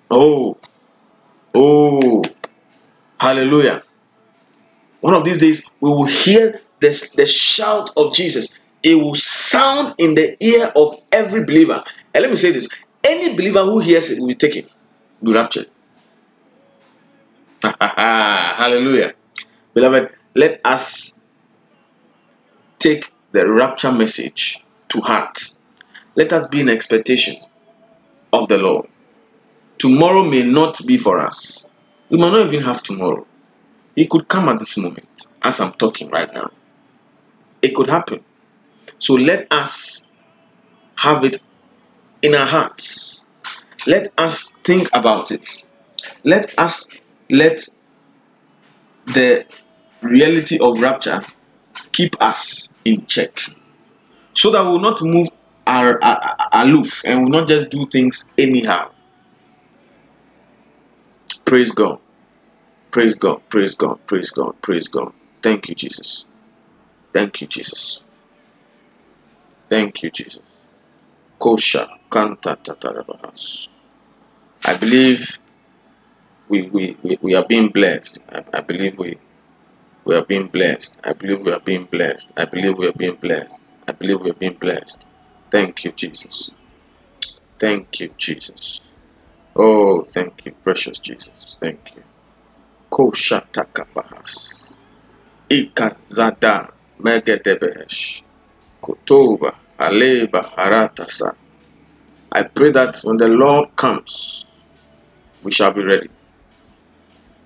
[0.10, 0.58] Oh,
[1.54, 2.24] oh,
[3.20, 3.84] hallelujah.
[5.02, 8.58] One of these days, we will hear the, the shout of Jesus.
[8.84, 11.84] It will sound in the ear of every believer.
[12.14, 12.68] And let me say this
[13.04, 14.66] any believer who hears it will be taken,
[15.24, 15.70] be raptured.
[17.80, 19.14] Hallelujah.
[19.74, 21.20] Beloved, let us
[22.80, 25.58] take the rapture message to heart.
[26.16, 27.36] Let us be in expectation
[28.34, 28.88] of the Lord.
[29.78, 31.68] Tomorrow may not be for us.
[32.10, 33.26] We might not even have tomorrow.
[33.96, 36.52] It could come at this moment as I'm talking right now.
[37.62, 38.24] It could happen.
[38.98, 40.08] So let us
[40.98, 41.42] have it
[42.22, 43.26] in our hearts.
[43.88, 45.64] Let us think about it.
[46.24, 47.66] Let us let
[49.06, 49.46] the
[50.02, 51.22] reality of rapture
[51.92, 53.40] keep us in check
[54.40, 55.28] so that we will not move
[55.68, 58.90] ar- a- a- aloof and will not just do things anyhow.
[61.46, 62.00] Praise God.
[62.92, 63.42] Praise God.
[63.50, 64.00] Praise God.
[64.08, 64.54] Praise God.
[64.62, 65.14] Praise God.
[65.44, 66.26] Thank you, Jesus.
[67.14, 68.04] Thank you, Jesus.
[69.70, 70.66] Thank you, Jesus.
[71.40, 73.70] Kosha kanta tatarabahas.
[74.66, 75.40] I believe
[76.50, 78.20] we, we, we, we are being blessed.
[78.32, 79.18] I, I believe we
[80.06, 80.98] we are being blessed.
[81.04, 82.32] I believe we are being blessed.
[82.38, 83.60] I believe we are being blessed.
[83.90, 85.06] I believe we are being blessed.
[85.52, 86.52] Thank you, Jesus.
[87.60, 88.82] Thank you, Jesus.
[89.56, 91.58] Oh, thank you, precious Jesus.
[91.62, 92.04] Thank you.
[95.52, 96.68] Ikazada
[97.04, 98.24] Megedebesh.
[98.84, 101.34] Kotoba Aleba Haratasa.
[102.34, 104.46] I pray that when the Lord comes,
[105.42, 106.10] we shall be ready.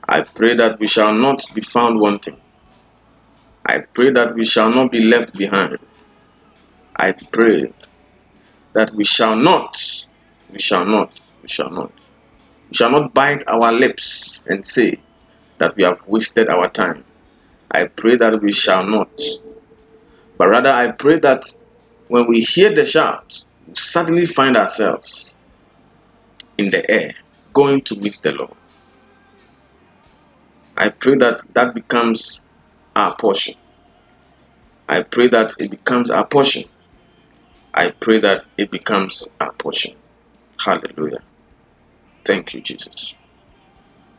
[0.08, 2.40] I pray that we shall not be found wanting.
[3.68, 5.78] I pray that we shall not be left behind.
[6.96, 7.74] I pray
[8.74, 9.76] that we shall not,
[10.52, 11.92] we shall not, we shall not,
[12.70, 15.00] we shall not bite our lips and say
[15.58, 17.04] that we have wasted our time.
[17.72, 19.20] I pray that we shall not,
[20.38, 21.46] but rather I pray that
[22.08, 25.36] when we hear the shout, we suddenly find ourselves
[26.58, 27.14] in the air
[27.54, 28.54] going to meet the Lord.
[30.78, 32.44] I pray that that becomes
[32.96, 33.56] our portion.
[34.88, 36.64] I pray that it becomes our portion.
[37.74, 39.94] I pray that it becomes our portion.
[40.60, 41.22] Hallelujah.
[42.26, 43.16] Thank you, Jesus.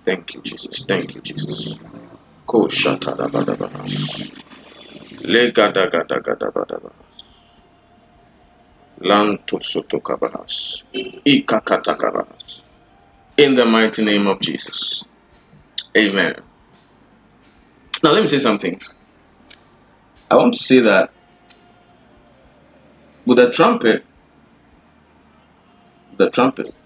[0.04, 0.84] Thank you, Jesus.
[0.88, 1.78] Thank you, Jesus.
[2.46, 4.32] Ko shatadabadabahas.
[5.24, 7.24] Legadagadagadabadabahas.
[9.02, 10.84] Lantosotokabahas.
[11.26, 12.64] Ikakatakabahas.
[13.38, 15.04] In the mighty name of Jesus.
[15.96, 16.34] Amen.
[18.04, 18.80] Now, let me say something.
[20.30, 21.13] I want to say that
[23.26, 24.04] with the trumpet,
[26.16, 26.76] the trumpet,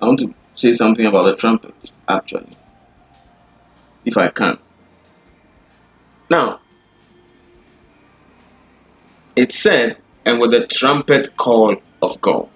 [0.00, 2.56] I want to say something about the trumpet, actually,
[4.04, 4.58] if I can.
[6.30, 6.60] Now,
[9.36, 12.48] it said, and with the trumpet call of God,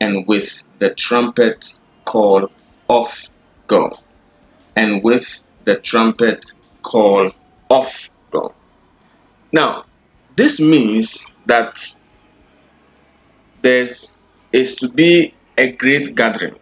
[0.00, 1.64] and with the trumpet
[2.04, 2.50] call
[2.88, 3.30] of
[3.68, 3.92] God,
[4.74, 6.44] and with the trumpet
[6.82, 7.28] call
[7.70, 8.52] of God.
[9.52, 9.84] Now,
[10.36, 11.78] this means that
[13.62, 14.18] there's
[14.52, 16.54] is to be a great gathering.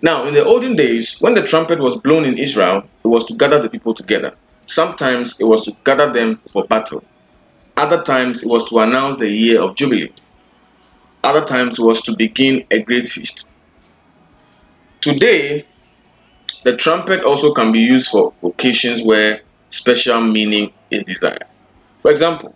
[0.00, 3.34] Now, in the olden days, when the trumpet was blown in Israel, it was to
[3.34, 4.34] gather the people together.
[4.66, 7.04] Sometimes it was to gather them for battle.
[7.76, 10.12] Other times it was to announce the year of Jubilee.
[11.22, 13.46] Other times it was to begin a great feast.
[15.00, 15.64] Today,
[16.64, 21.44] the trumpet also can be used for occasions where special meaning is desired.
[22.02, 22.54] For example,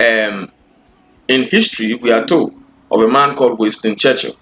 [0.00, 0.50] um,
[1.28, 2.54] in history, we are told
[2.90, 4.36] of a man called Winston Churchill.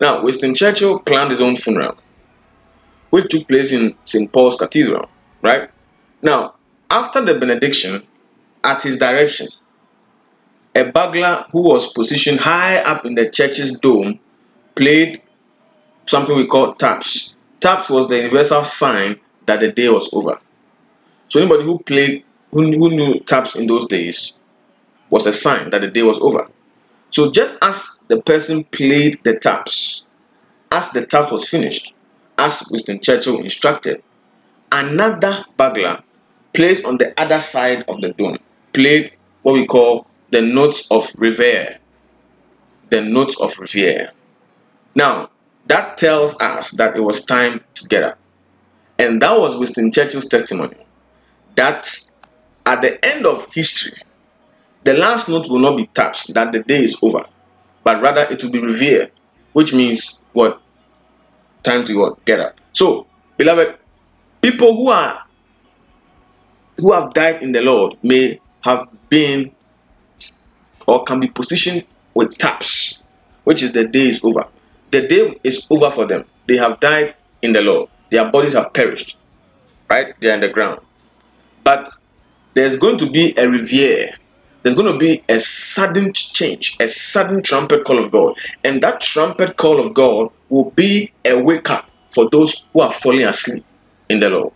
[0.00, 1.96] Now, Winston Churchill planned his own funeral,
[3.10, 4.32] which took place in St.
[4.32, 5.08] Paul's Cathedral,
[5.42, 5.70] right?
[6.22, 6.54] Now,
[6.90, 8.02] after the benediction,
[8.64, 9.46] at his direction,
[10.74, 14.18] a burglar who was positioned high up in the church's dome
[14.74, 15.22] played
[16.06, 17.36] something we call taps.
[17.60, 20.40] Taps was the universal sign that the day was over.
[21.28, 24.34] So anybody who played, who, who knew taps in those days,
[25.10, 26.48] was a sign that the day was over.
[27.10, 30.04] So just as the person played the taps,
[30.70, 31.94] as the tap was finished,
[32.38, 34.02] as Winston Churchill instructed,
[34.70, 36.02] another burglar
[36.52, 38.38] placed on the other side of the dome
[38.72, 41.74] played what we call the notes of reveille.
[42.90, 44.08] The notes of reveille.
[44.94, 45.30] Now,
[45.66, 48.18] that tells us that it was time to get up.
[48.98, 50.76] And that was Winston Churchill's testimony
[51.56, 52.09] that
[52.66, 53.92] at the end of history,
[54.84, 57.24] the last note will not be taps, that the day is over,
[57.84, 59.08] but rather it will be reveille,
[59.52, 60.60] which means what?
[61.62, 62.24] Time to what?
[62.24, 62.60] Get up.
[62.72, 63.06] So,
[63.36, 63.76] beloved,
[64.40, 65.24] people who are
[66.78, 69.54] who have died in the Lord may have been
[70.86, 71.84] or can be positioned
[72.14, 73.02] with taps,
[73.44, 74.46] which is the day is over.
[74.90, 76.24] The day is over for them.
[76.46, 77.90] They have died in the Lord.
[78.10, 79.18] Their bodies have perished,
[79.88, 80.14] right?
[80.20, 80.80] They're in the ground.
[81.62, 81.88] But
[82.54, 84.10] there's going to be a reveille.
[84.62, 88.34] There's going to be a sudden change, a sudden trumpet call of God.
[88.64, 92.90] And that trumpet call of God will be a wake up for those who are
[92.90, 93.64] falling asleep
[94.08, 94.52] in the Lord.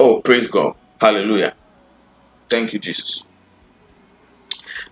[0.00, 0.74] Oh, praise God.
[1.00, 1.54] Hallelujah.
[2.50, 3.24] Thank you, Jesus.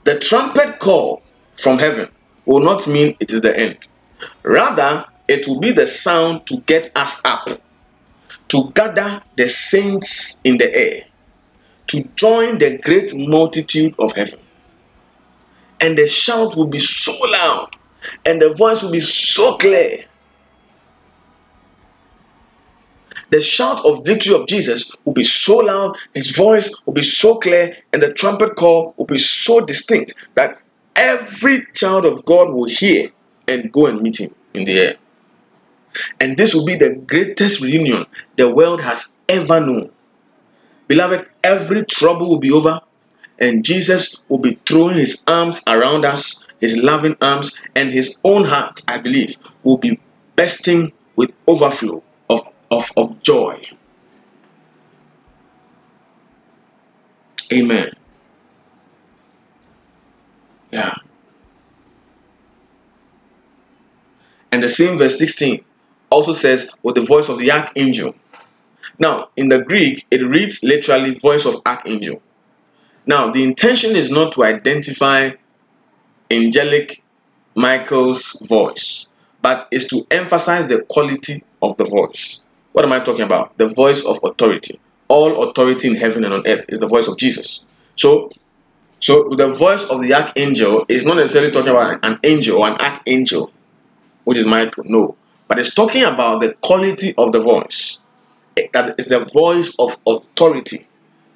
[0.04, 1.22] The trumpet call
[1.56, 2.08] from heaven
[2.46, 3.78] will not mean it is the end.
[4.44, 7.48] Rather, it will be the sound to get us up,
[8.50, 11.04] to gather the saints in the air,
[11.86, 14.40] to join the great multitude of heaven.
[15.80, 17.70] And the shout will be so loud,
[18.26, 20.04] and the voice will be so clear.
[23.30, 27.36] The shout of victory of Jesus will be so loud, his voice will be so
[27.36, 30.60] clear, and the trumpet call will be so distinct that
[30.96, 33.10] every child of God will hear
[33.46, 34.96] and go and meet him in the air.
[36.20, 38.04] And this will be the greatest reunion
[38.36, 39.90] the world has ever known.
[40.88, 42.80] Beloved, every trouble will be over,
[43.38, 48.44] and Jesus will be throwing his arms around us, his loving arms, and his own
[48.44, 50.00] heart, I believe, will be
[50.36, 53.60] bursting with overflow of, of, of joy.
[57.52, 57.90] Amen.
[60.70, 60.94] Yeah.
[64.52, 65.64] And the same verse 16
[66.10, 68.14] also says, with the voice of the archangel.
[68.98, 72.20] Now, in the Greek, it reads literally voice of archangel.
[73.06, 75.30] Now, the intention is not to identify
[76.30, 77.02] angelic
[77.54, 79.06] Michael's voice,
[79.42, 82.46] but is to emphasize the quality of the voice.
[82.72, 83.56] What am I talking about?
[83.58, 84.78] The voice of authority.
[85.08, 87.64] All authority in heaven and on earth is the voice of Jesus.
[87.96, 88.30] So,
[89.00, 92.76] so the voice of the archangel is not necessarily talking about an angel or an
[92.76, 93.50] archangel,
[94.24, 94.84] which is Michael.
[94.86, 95.16] No,
[95.50, 97.98] but it's talking about the quality of the voice.
[98.56, 100.86] Eh, that is the voice of authority.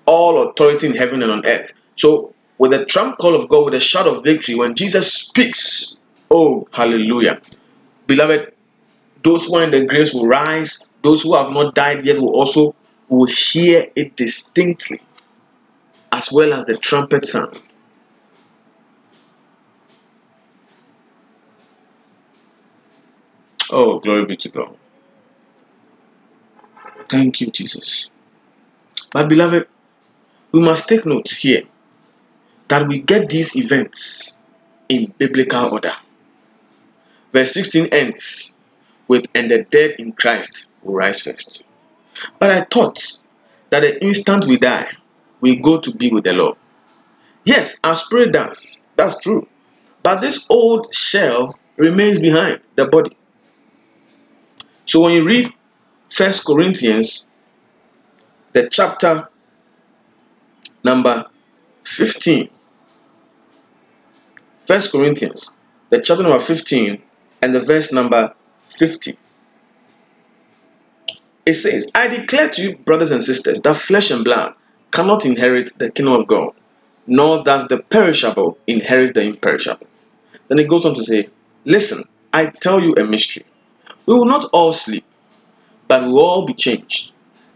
[0.07, 1.73] All authority in heaven and on earth.
[1.97, 5.97] So, with the trump call of God, with the shout of victory, when Jesus speaks,
[6.31, 7.41] oh, hallelujah.
[8.07, 8.55] Beloved,
[9.25, 10.89] those who are in the graves will rise.
[11.03, 12.77] Those who have not died yet will also
[13.09, 15.01] will hear it distinctly,
[16.13, 17.61] as well as the trumpet sound.
[23.77, 24.77] Oh, glory be to God.
[27.09, 28.09] Thank you, Jesus.
[29.11, 29.67] But, beloved,
[30.53, 31.65] we must take note here
[32.69, 34.39] that we get these events
[34.89, 35.93] in biblical order.
[37.33, 38.61] Verse 16 ends
[39.09, 41.67] with, and the dead in Christ will rise first.
[42.39, 43.19] But I thought
[43.71, 44.87] that the instant we die,
[45.41, 46.57] we go to be with the Lord.
[47.45, 48.81] Yes, our spirit does.
[48.95, 49.49] That's true.
[50.05, 53.17] But this old shell remains behind the body.
[54.87, 55.53] So when you read
[56.11, 57.27] First Corinthians,
[58.53, 59.29] the chapter
[60.85, 61.27] number
[61.85, 62.49] 15,
[64.67, 65.53] First Corinthians,
[65.91, 67.03] the chapter number 15,
[67.43, 68.35] and the verse number
[68.71, 69.17] 50.
[71.47, 74.55] It says, I declare to you, brothers and sisters, that flesh and blood
[74.93, 76.53] cannot inherit the kingdom of God,
[77.07, 79.87] nor does the perishable inherit the imperishable.
[80.49, 81.29] Then it goes on to say,
[81.67, 83.45] Listen, I tell you a mystery.
[84.07, 85.05] We will not all sleep,
[85.89, 87.13] but we will all be changed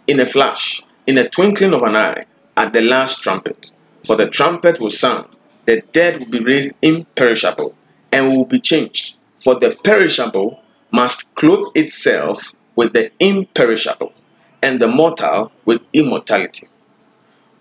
[0.06, 2.24] in a flash, in a twinkling of an eye,
[2.56, 3.74] at the last trumpet.
[4.06, 5.26] For the trumpet will sound,
[5.66, 7.74] the dead will be raised imperishable,
[8.10, 9.16] and we will be changed.
[9.38, 14.14] For the perishable must clothe itself with the imperishable,
[14.62, 16.66] and the mortal with immortality.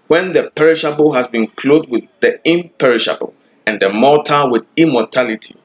[0.07, 3.33] When the perishable has been clothed with the imperishable,
[3.65, 5.55] and the mortal with immortality,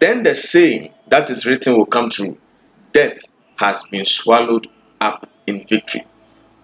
[0.00, 2.36] then the saying that is written will come true
[2.94, 3.18] death
[3.56, 4.66] has been swallowed
[5.00, 6.04] up in victory.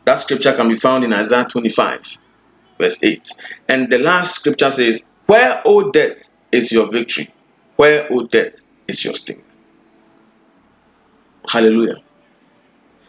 [0.06, 2.16] That scripture can be found in Isaiah 25,
[2.78, 3.28] verse 8.
[3.68, 7.28] And the last scripture says, Where, O death, is your victory?
[7.76, 9.42] Where, O death, is your sting?
[11.48, 11.96] Hallelujah.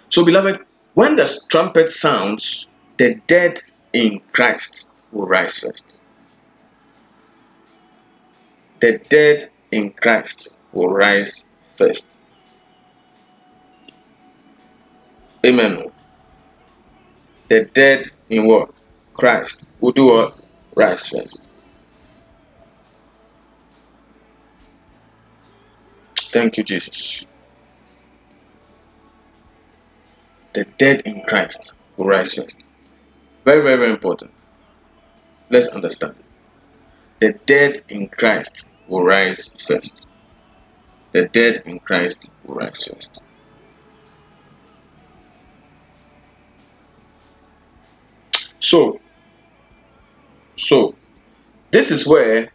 [0.09, 0.59] So, beloved,
[0.93, 2.67] when the trumpet sounds,
[2.97, 3.59] the dead
[3.93, 6.01] in Christ will rise first.
[8.79, 12.20] The dead in Christ will rise first.
[15.45, 15.91] Amen.
[17.49, 18.71] The dead in what?
[19.13, 20.37] Christ will do what?
[20.75, 21.43] Rise first.
[26.15, 27.25] Thank you, Jesus.
[30.53, 32.65] The dead in Christ will rise first.
[33.43, 34.31] Very, very, very important.
[35.49, 36.15] Let's understand.
[37.19, 40.07] The dead in Christ will rise first.
[41.11, 43.21] The dead in Christ will rise first.
[48.61, 48.99] So,
[50.55, 50.93] so
[51.71, 52.51] this is where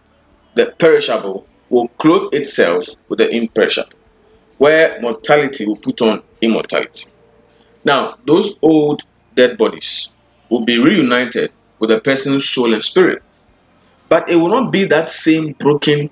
[0.55, 3.99] the perishable will clothe itself with the imperishable,
[4.59, 7.11] where mortality will put on immortality.
[7.85, 9.03] Now, those old
[9.35, 10.11] dead bodies
[10.49, 13.21] will be reunited with a person's soul and spirit,
[14.09, 16.09] but it will not be that same broken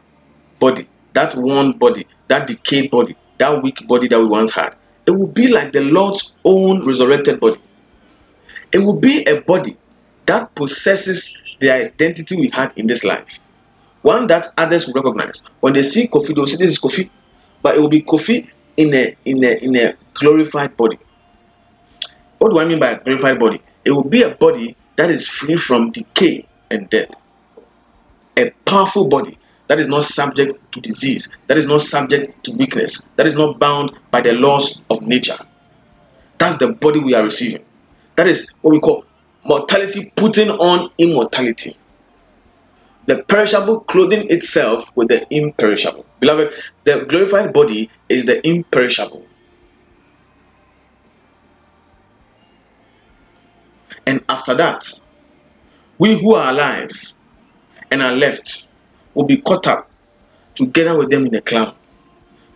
[0.59, 4.75] body, that worn body, that decayed body, that weak body that we once had.
[5.07, 7.61] It will be like the Lord's own resurrected body.
[8.73, 9.77] It will be a body
[10.27, 13.41] that possesses the identity we had in this life.
[14.03, 15.43] One that others will recognize.
[15.61, 17.09] When they see Kofi, they'll say this is Kofi,
[17.63, 20.99] but it will be Kofi in a in a in a glorified body.
[22.39, 23.63] What do I mean by a glorified body?
[23.85, 27.25] It will be a body that is free from decay and death.
[28.37, 33.09] A powerful body that is not subject to disease, that is not subject to weakness,
[33.17, 35.37] that is not bound by the laws of nature.
[36.39, 37.65] That's the body we are receiving.
[38.17, 39.05] That is what we call
[39.45, 41.77] mortality putting on immortality.
[43.07, 46.07] The perishable clothing itself with the imperishable.
[46.21, 49.27] Beloved, the glorified body is the imperishable.
[54.07, 55.01] And after that,
[55.99, 56.91] we who are alive
[57.91, 58.69] and are left
[59.15, 59.91] will be caught up
[60.55, 61.75] together with them in the cloud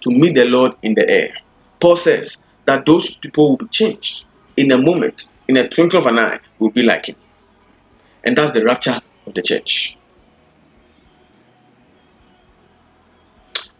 [0.00, 1.34] to meet the Lord in the air.
[1.80, 4.26] Paul says that those people will be changed
[4.56, 7.16] in a moment, in a twinkle of an eye, we'll be like him.
[8.24, 9.96] And that's the rapture of the church.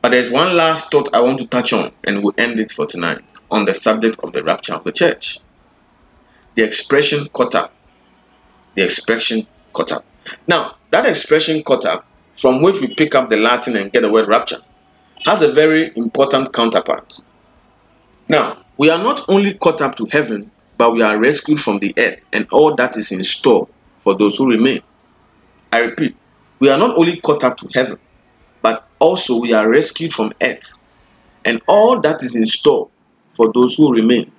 [0.00, 2.86] But there's one last thought I want to touch on, and we'll end it for
[2.86, 5.40] tonight on the subject of the rapture of the church.
[6.54, 7.74] The expression caught up.
[8.74, 10.04] The expression caught up.
[10.46, 12.06] Now, that expression caught up,
[12.36, 14.60] from which we pick up the Latin and get the word rapture,
[15.24, 17.20] has a very important counterpart.
[18.28, 21.92] Now, we are not only caught up to heaven, but we are rescued from the
[21.98, 23.68] earth and all that is in store
[23.98, 24.80] for those who remain.
[25.72, 26.16] I repeat,
[26.60, 27.98] we are not only caught up to heaven,
[28.62, 30.78] but also we are rescued from earth
[31.44, 32.88] and all that is in store
[33.32, 34.30] for those who remain.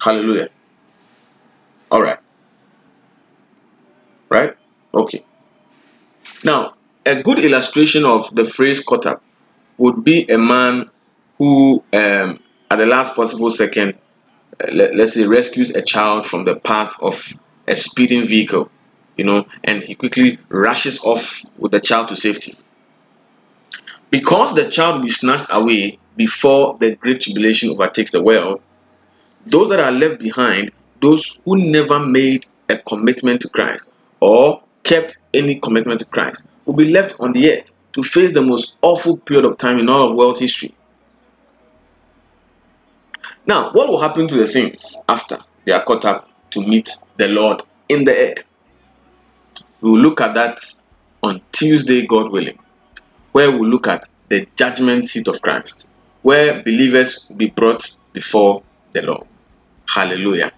[0.00, 0.48] Hallelujah.
[1.90, 2.18] All right.
[4.28, 4.56] Right?
[4.94, 5.24] Okay.
[6.44, 6.74] Now,
[7.04, 9.22] a good illustration of the phrase caught up
[9.78, 10.90] would be a man
[11.38, 12.40] who, um,
[12.70, 13.94] at the last possible second,
[14.60, 17.32] uh, let, let's say, rescues a child from the path of
[17.68, 18.70] a speeding vehicle,
[19.16, 22.56] you know, and he quickly rushes off with the child to safety.
[24.10, 28.60] Because the child will be snatched away before the great tribulation overtakes the world,
[29.44, 35.20] those that are left behind, those who never made a commitment to Christ or kept
[35.34, 39.18] any commitment to Christ, will be left on the earth to face the most awful
[39.18, 40.74] period of time in all of world history.
[43.46, 47.28] Now, what will happen to the saints after they are caught up to meet the
[47.28, 48.34] Lord in the air?
[49.80, 50.58] We will look at that
[51.22, 52.58] on Tuesday, God willing,
[53.32, 55.88] where we'll look at the judgment seat of Christ,
[56.22, 59.26] where believers will be brought before the Lord.
[59.88, 60.50] Hallelujah.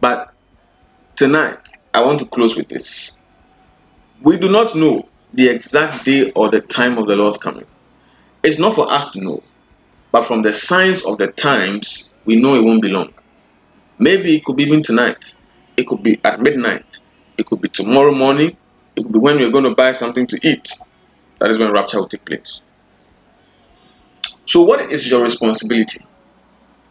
[0.00, 0.32] But
[1.14, 3.20] tonight, I want to close with this.
[4.20, 7.66] We do not know the exact day or the time of the Lord's coming.
[8.42, 9.42] It's not for us to know,
[10.14, 13.12] but from the signs of the times, we know it won't be long.
[13.98, 15.34] Maybe it could be even tonight,
[15.76, 17.00] it could be at midnight,
[17.36, 18.56] it could be tomorrow morning,
[18.94, 20.68] it could be when you're going to buy something to eat.
[21.40, 22.62] That is when rapture will take place.
[24.44, 26.04] So, what is your responsibility?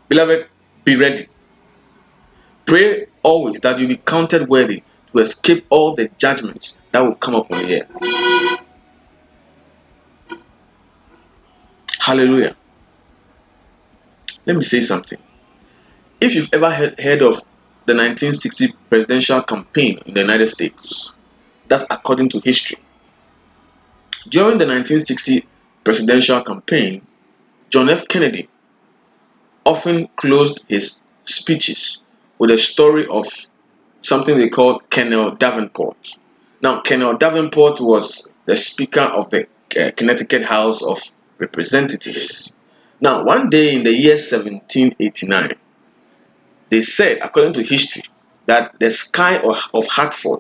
[0.09, 0.49] Beloved,
[0.83, 1.29] be ready.
[2.65, 7.35] Pray always that you be counted worthy to escape all the judgments that will come
[7.35, 8.59] upon the earth.
[12.01, 12.57] Hallelujah.
[14.45, 15.19] Let me say something.
[16.19, 17.41] If you've ever heard, of
[17.85, 21.13] the 1960 presidential campaign in the United States,
[21.67, 22.77] that's according to history.
[24.29, 25.45] During the 1960
[25.83, 27.05] presidential campaign,
[27.69, 28.07] John F.
[28.07, 28.47] Kennedy
[29.65, 32.03] often closed his speeches
[32.37, 33.25] with a story of
[34.01, 36.17] something they called Colonel Davenport.
[36.61, 41.01] Now, Colonel Davenport was the Speaker of the uh, Connecticut House of
[41.37, 42.52] Representatives.
[43.03, 45.55] Now, one day in the year 1789,
[46.69, 48.03] they said, according to history,
[48.45, 50.39] that the sky of, of Hartford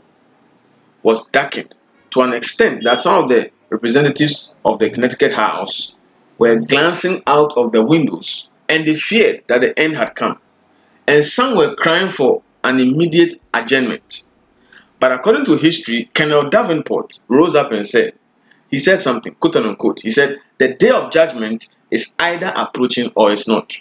[1.01, 1.75] was darkened
[2.11, 5.97] to an extent that some of the representatives of the Connecticut House
[6.37, 10.39] were glancing out of the windows and they feared that the end had come.
[11.05, 14.29] And some were crying for an immediate adjournment.
[15.01, 18.13] But according to history, Colonel Davenport rose up and said,
[18.73, 19.99] he said something, quote unquote.
[19.99, 23.73] He said, The day of judgment is either approaching or it's not.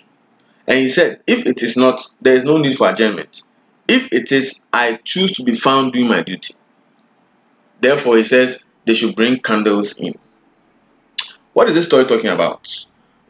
[0.66, 3.42] And he said, If it is not, there is no need for adjournment.
[3.88, 6.54] If it is, I choose to be found doing my duty.
[7.80, 10.14] Therefore, he says, they should bring candles in.
[11.52, 12.68] What is this story talking about?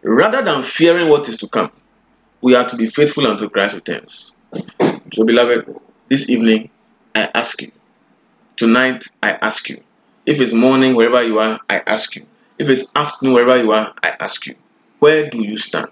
[0.03, 1.71] Rather than fearing what is to come,
[2.41, 4.35] we are to be faithful until Christ returns.
[5.13, 5.75] So, beloved,
[6.09, 6.71] this evening
[7.15, 7.73] I ask you,
[8.57, 9.83] tonight I ask you,
[10.27, 12.27] if it's morning wherever you are, I ask you,
[12.59, 14.55] if it's afternoon wherever you are, I ask you,
[15.03, 15.91] where do you stand?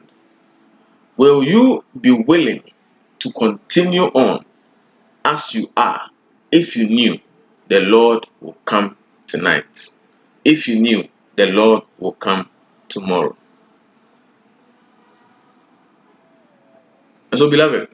[1.16, 2.62] Will you be willing
[3.18, 4.44] to continue on
[5.24, 6.08] as you are
[6.52, 7.18] if you knew
[7.66, 8.96] the Lord will come
[9.26, 9.92] tonight?
[10.44, 12.48] If you knew the Lord will come
[12.86, 13.34] tomorrow.
[17.32, 17.88] And so, beloved,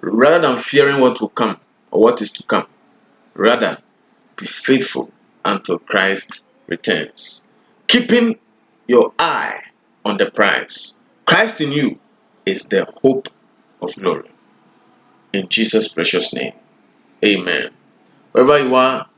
[0.00, 1.56] rather than fearing what will come
[1.92, 2.66] or what is to come,
[3.34, 3.78] rather
[4.34, 5.12] be faithful
[5.44, 7.44] until Christ returns.
[7.86, 8.40] Keeping
[8.88, 9.60] your eye
[10.04, 10.94] on the prize.
[11.24, 12.00] Christ in you
[12.44, 13.28] is the hope
[13.80, 14.30] of glory.
[15.32, 16.52] In Jesus' precious name.
[17.24, 17.70] Amen.
[18.32, 19.08] Wherever you are,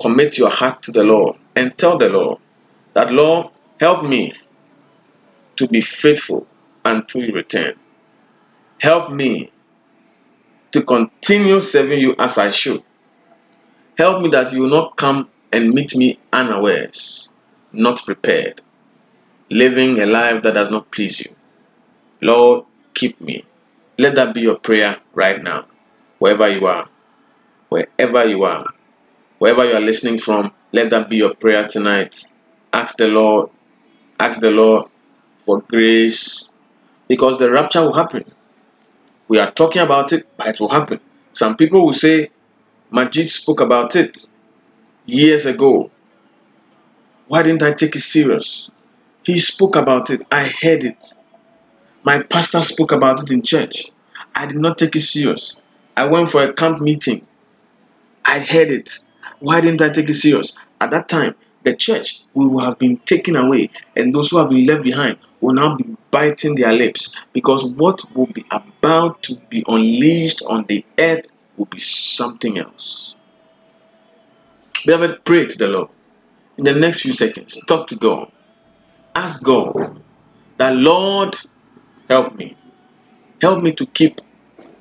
[0.00, 2.38] commit your heart to the Lord and tell the Lord
[2.94, 3.48] that, Lord,
[3.80, 4.34] help me
[5.56, 6.46] to be faithful
[6.84, 7.74] until you return.
[8.80, 9.50] Help me
[10.72, 12.82] to continue serving you as I should.
[13.98, 17.30] Help me that you will not come and meet me unawares,
[17.72, 18.62] not prepared,
[19.52, 21.34] living a life that does not please you.
[22.22, 23.44] Lord, keep me.
[23.98, 25.66] Let that be your prayer right now,
[26.18, 26.88] wherever you are.
[27.68, 28.66] Wherever you are,
[29.38, 32.24] wherever you are listening from, let that be your prayer tonight.
[32.72, 33.48] Ask the Lord,
[34.20, 34.90] ask the Lord
[35.38, 36.48] for grace,
[37.08, 38.24] because the rapture will happen.
[39.28, 41.00] We are talking about it, but it will happen.
[41.32, 42.30] Some people will say,
[42.92, 44.28] Majeed spoke about it
[45.06, 45.90] years ago.
[47.28, 48.70] Why didn't I take it serious?
[49.24, 50.24] He spoke about it.
[50.32, 51.14] I heard it.
[52.04, 53.90] My pastor spoke about it in church.
[54.34, 55.60] I did not take it serious.
[55.96, 57.26] I went for a camp meeting.
[58.24, 58.98] I heard it.
[59.38, 60.58] Why didn't I take it serious?
[60.80, 64.66] At that time, the church will have been taken away, and those who have been
[64.66, 69.64] left behind will now be biting their lips because what will be about to be
[69.68, 73.16] unleashed on the earth will be something else.
[74.84, 75.88] Beloved, pray to the Lord.
[76.58, 78.30] In the next few seconds, talk to God.
[79.14, 80.02] Ask God
[80.56, 81.36] that, Lord,
[82.08, 82.56] help me.
[83.40, 84.20] Help me to keep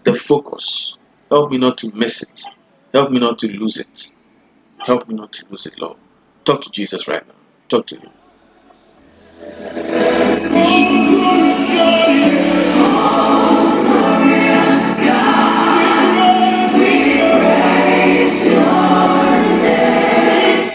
[0.04, 0.98] the focus.
[1.30, 2.42] Help me not to miss it.
[2.94, 4.14] Help me not to lose it.
[4.80, 5.98] Help me not to lose it, Lord.
[6.46, 7.34] Talk to Jesus right now.
[7.70, 8.12] Talk to Him.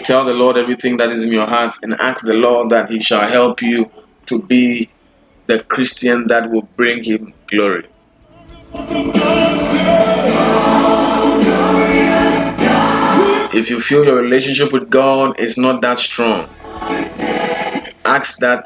[0.07, 3.01] Tell the Lord everything that is in your heart and ask the Lord that He
[3.01, 3.91] shall help you
[4.27, 4.89] to be
[5.47, 7.83] the Christian that will bring Him glory.
[13.53, 16.47] If you feel your relationship with God is not that strong,
[18.05, 18.65] ask that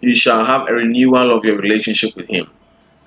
[0.00, 2.46] you shall have a renewal of your relationship with Him.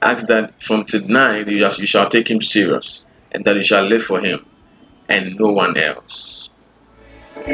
[0.03, 4.19] Ask that from tonight you shall- take Him serious and that you shall live for
[4.19, 4.45] Him
[5.09, 6.51] and no one else.
[7.43, 7.51] Some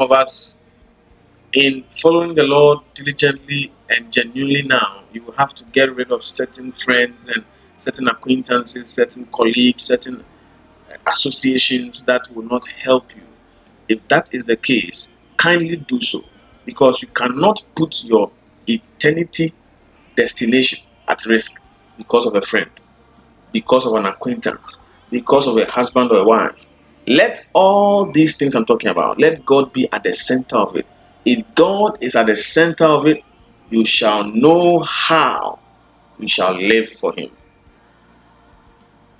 [0.00, 0.58] of us,
[1.52, 6.72] in following the Lord diligently and genuinely now, you have to get rid of certain
[6.72, 7.44] friends and
[7.76, 10.24] certain acquaintances, certain colleagues, certain
[11.08, 13.22] associations that will not help you.
[13.88, 16.22] If that is the case, kindly do so
[16.64, 18.32] because you cannot put your
[18.66, 19.52] eternity
[20.16, 21.60] destination at risk
[21.96, 22.70] because of a friend,
[23.52, 26.66] because of an acquaintance, because of a husband or a wife.
[27.06, 30.86] Let all these things I'm talking about, let God be at the center of it.
[31.24, 33.24] If God is at the center of it,
[33.70, 35.58] you shall know how
[36.18, 37.30] you shall live for Him.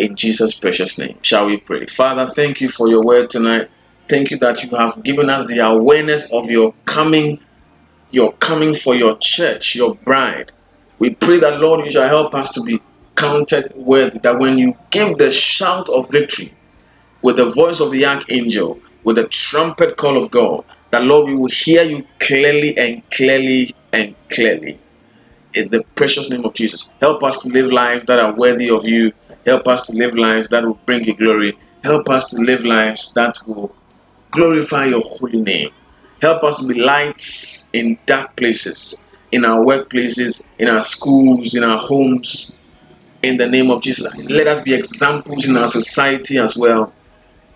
[0.00, 1.84] In Jesus' precious name, shall we pray?
[1.84, 3.68] Father, thank you for your word tonight.
[4.08, 7.38] Thank you that you have given us the awareness of your coming,
[8.10, 10.52] your coming for your church, your bride.
[10.98, 12.80] We pray that, Lord, you shall help us to be
[13.14, 16.54] counted worthy, that when you give the shout of victory,
[17.20, 21.36] with the voice of the archangel, with the trumpet call of God, that Lord, we
[21.36, 24.80] will hear you clearly and clearly and clearly.
[25.52, 28.88] In the precious name of Jesus, help us to live lives that are worthy of
[28.88, 29.12] you.
[29.46, 31.56] Help us to live lives that will bring you glory.
[31.82, 33.74] Help us to live lives that will
[34.30, 35.70] glorify your holy name.
[36.20, 39.00] Help us be lights in dark places,
[39.32, 42.60] in our workplaces, in our schools, in our homes.
[43.22, 46.92] In the name of Jesus, let us be examples in our society as well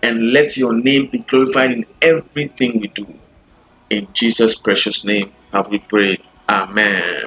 [0.03, 3.07] and let your name be glorified in everything we do.
[3.89, 6.21] In Jesus' precious name have we prayed.
[6.47, 7.25] Amen.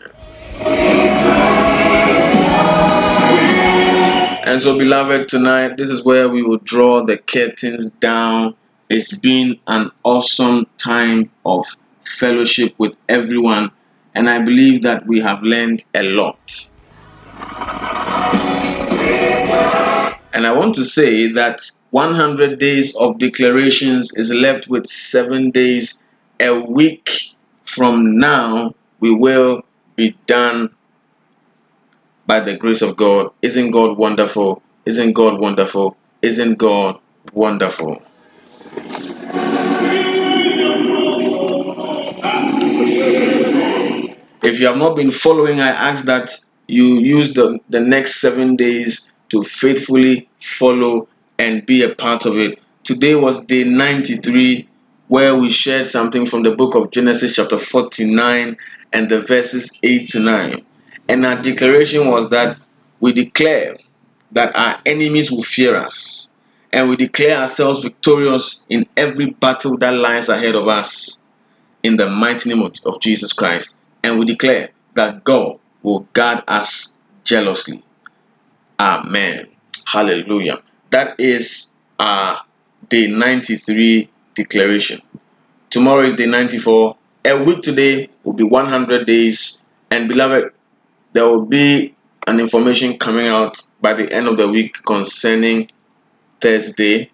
[4.48, 8.54] And so, beloved, tonight, this is where we will draw the curtains down.
[8.88, 11.66] It's been an awesome time of
[12.06, 13.70] fellowship with everyone,
[14.14, 16.70] and I believe that we have learned a lot.
[20.32, 26.02] And I want to say that 100 days of declarations is left with seven days.
[26.40, 27.34] A week
[27.66, 29.60] from now, we will
[29.94, 30.70] be done
[32.28, 33.30] by the grace of God.
[33.40, 34.62] Isn't God wonderful?
[34.84, 35.96] Isn't God wonderful?
[36.20, 37.00] Isn't God
[37.32, 38.02] wonderful?
[44.42, 46.30] If you have not been following, I ask that
[46.66, 51.08] you use the, the next seven days to faithfully follow
[51.38, 52.58] and be a part of it.
[52.84, 54.68] Today was day 93,
[55.08, 58.58] where we shared something from the book of Genesis, chapter 49,
[58.92, 60.66] and the verses 8 to 9.
[61.08, 62.58] And our declaration was that
[63.00, 63.76] we declare
[64.32, 66.30] that our enemies will fear us,
[66.72, 71.22] and we declare ourselves victorious in every battle that lies ahead of us
[71.82, 73.78] in the mighty name of, Jesus Christ.
[74.02, 77.82] And we declare that God will guard us jealously.
[78.78, 79.48] Amen.
[79.86, 80.58] Hallelujah.
[80.90, 82.42] That is our
[82.88, 85.00] day 93 declaration.
[85.70, 86.96] Tomorrow is day 94.
[87.24, 89.60] A week today will be 100 days.
[89.90, 90.52] And beloved,
[91.12, 91.94] there will be
[92.26, 95.68] an information coming out by the end of the week concerning
[96.40, 97.10] Thursday,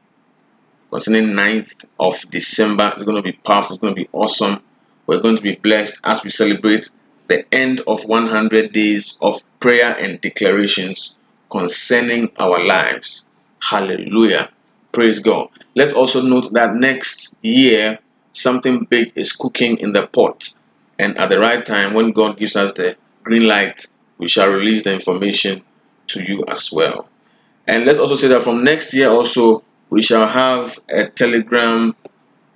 [0.90, 2.90] concerning 9th of December.
[2.94, 3.74] It's going to be powerful.
[3.74, 4.60] It's going to be awesome.
[5.06, 6.90] We're going to be blessed as we celebrate
[7.28, 11.16] the end of 100 days of prayer and declarations
[11.50, 13.26] concerning our lives.
[13.60, 14.50] Hallelujah.
[14.92, 15.48] Praise God.
[15.74, 17.98] Let's also note that next year,
[18.32, 20.50] something big is cooking in the pot.
[20.98, 23.86] And at the right time, when God gives us the green light,
[24.18, 25.62] we shall release the information
[26.08, 27.08] to you as well.
[27.66, 31.94] And let's also say that from next year, also, we shall have a Telegram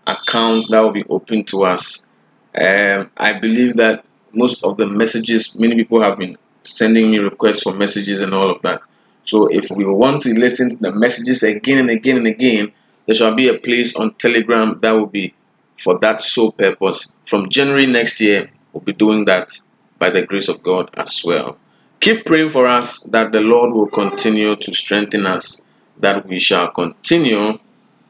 [0.07, 2.07] account that will be open to us.
[2.55, 7.63] Um, I believe that most of the messages, many people have been sending me requests
[7.63, 8.83] for messages and all of that.
[9.25, 12.73] So if we want to listen to the messages again and again and again,
[13.07, 15.35] there shall be a place on Telegram that will be
[15.79, 17.13] for that sole purpose.
[17.27, 19.51] From January next year, we'll be doing that
[19.99, 21.59] by the grace of God as well.
[22.01, 25.61] Keep praying for us that the Lord will continue to strengthen us,
[25.99, 27.59] that we shall continue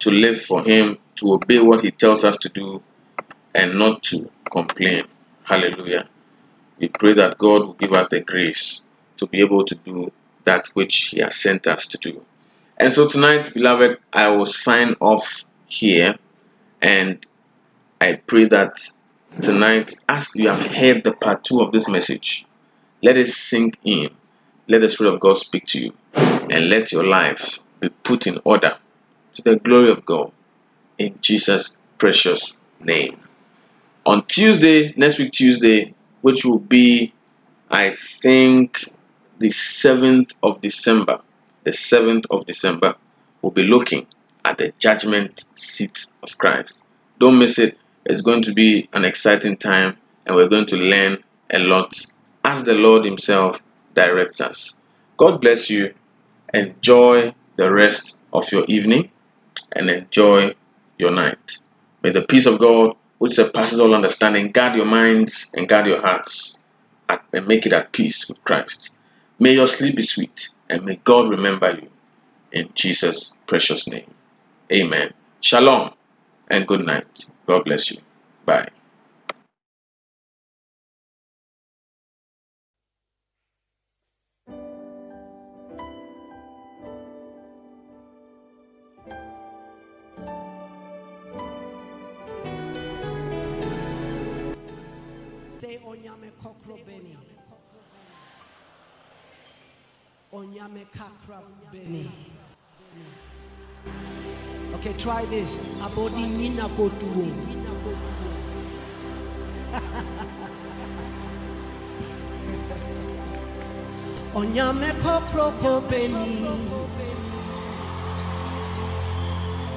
[0.01, 2.83] to live for Him, to obey what He tells us to do,
[3.55, 5.05] and not to complain.
[5.45, 6.09] Hallelujah.
[6.79, 8.83] We pray that God will give us the grace
[9.17, 10.13] to be able to do
[10.45, 12.25] that which He has sent us to do.
[12.77, 16.17] And so tonight, beloved, I will sign off here
[16.81, 17.25] and
[18.01, 18.79] I pray that
[19.43, 22.47] tonight, as you have heard the part two of this message,
[23.03, 24.11] let it sink in.
[24.67, 28.39] Let the Spirit of God speak to you and let your life be put in
[28.45, 28.77] order
[29.35, 30.33] to the glory of God
[30.99, 33.19] in Jesus' precious name.
[34.05, 37.13] On Tuesday, next week, Tuesday, which will be,
[37.71, 38.91] I think,
[39.39, 41.21] the 7th of December,
[41.65, 42.95] the 7th of December,
[43.41, 44.07] we'll be looking
[44.45, 46.85] at the judgment seat of Christ.
[47.19, 47.79] Don't miss it.
[48.09, 51.95] It's going to be an exciting time, and we're going to learn a lot
[52.43, 54.79] as the Lord Himself directs us.
[55.19, 55.93] God bless you.
[56.55, 59.11] Enjoy the rest of your evening
[59.73, 60.55] and enjoy
[60.97, 61.59] your night.
[62.03, 66.01] May the peace of God, which surpasses all understanding, guard your minds and guard your
[66.01, 66.63] hearts
[67.35, 68.97] and make it at peace with Christ.
[69.39, 71.91] May your sleep be sweet and may God remember you
[72.53, 74.15] in Jesus' precious name.
[74.73, 75.13] Amen.
[75.41, 75.91] Shalom
[76.51, 77.31] and good night.
[77.47, 77.99] God bless you.
[78.47, 78.69] Bye.
[95.51, 97.19] Say onyame kokro beni.
[100.33, 101.43] Onyame kakra
[101.73, 102.11] beni.
[104.79, 105.59] Okay, try this.
[105.83, 107.27] Abodi nina kotuo.
[114.39, 116.47] Onyame kokro ko beni.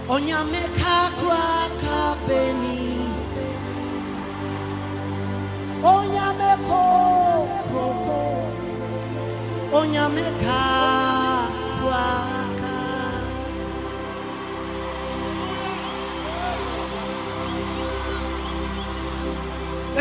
[0.08, 3.02] Onyame kakra ka beni.
[5.82, 6.86] Onyame ko.
[9.74, 11.01] Onyame kakra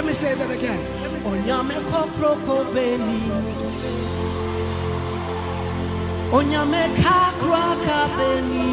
[0.01, 0.81] Let me say that again.
[1.29, 3.21] Onyame kopro kobeni.
[6.33, 8.69] Onyame kakra kabeni.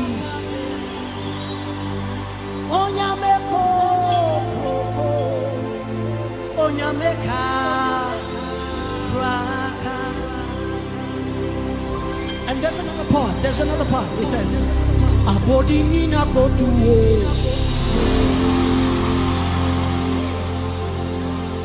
[2.72, 4.76] Onyame kopro.
[6.64, 9.36] Onyame kakra.
[12.48, 13.36] And there's another part.
[13.42, 14.08] There's another part.
[14.22, 14.70] It says,
[15.28, 18.37] "Abodini na kotuo."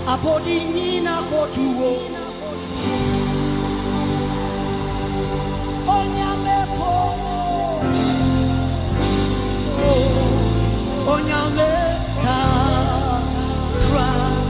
[0.06, 1.92] apodi nyina kotuo.
[5.86, 6.94] Onyameko
[9.84, 12.38] oh, onyameka
[13.88, 14.42] crack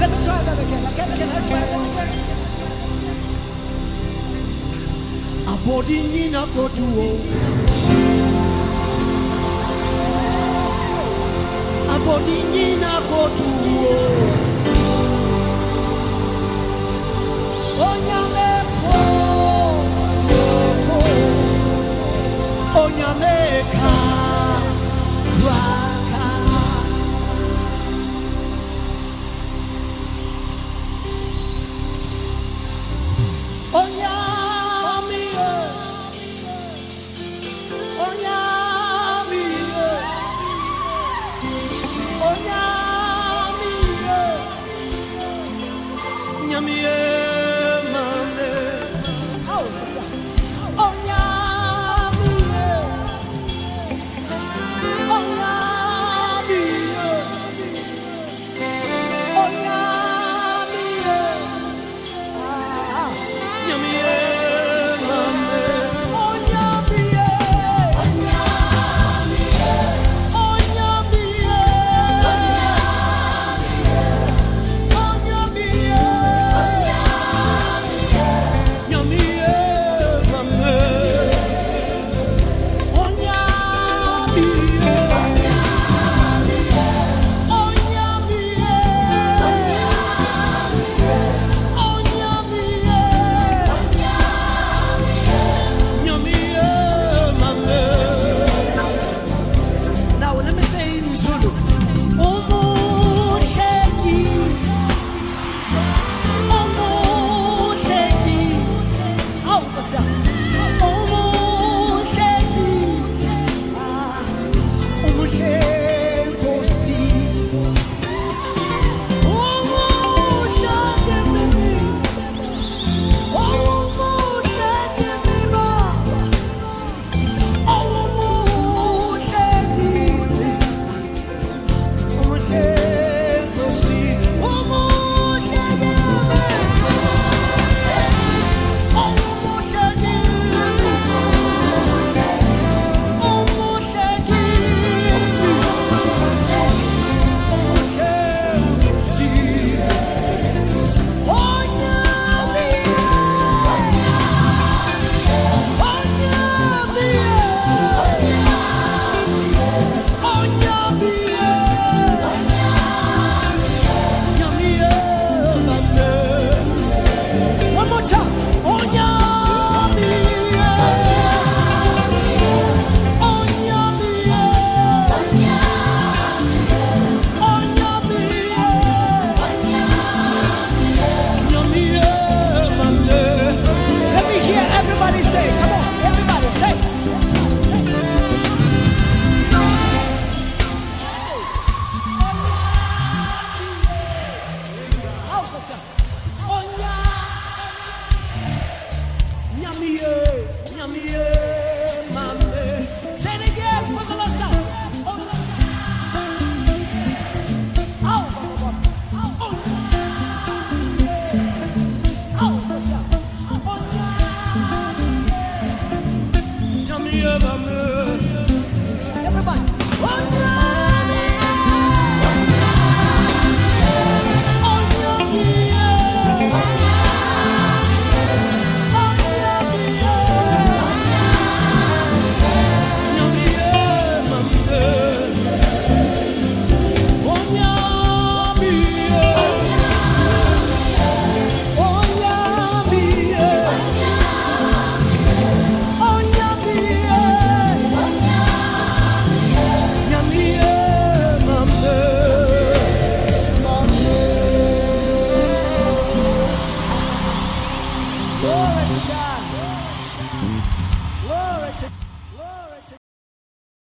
[0.00, 0.82] let me try that again.
[0.96, 2.34] Can, I try that again?
[6.12, 7.06] Nyina kotuo.
[11.94, 13.83] Apodi nyina kotuo.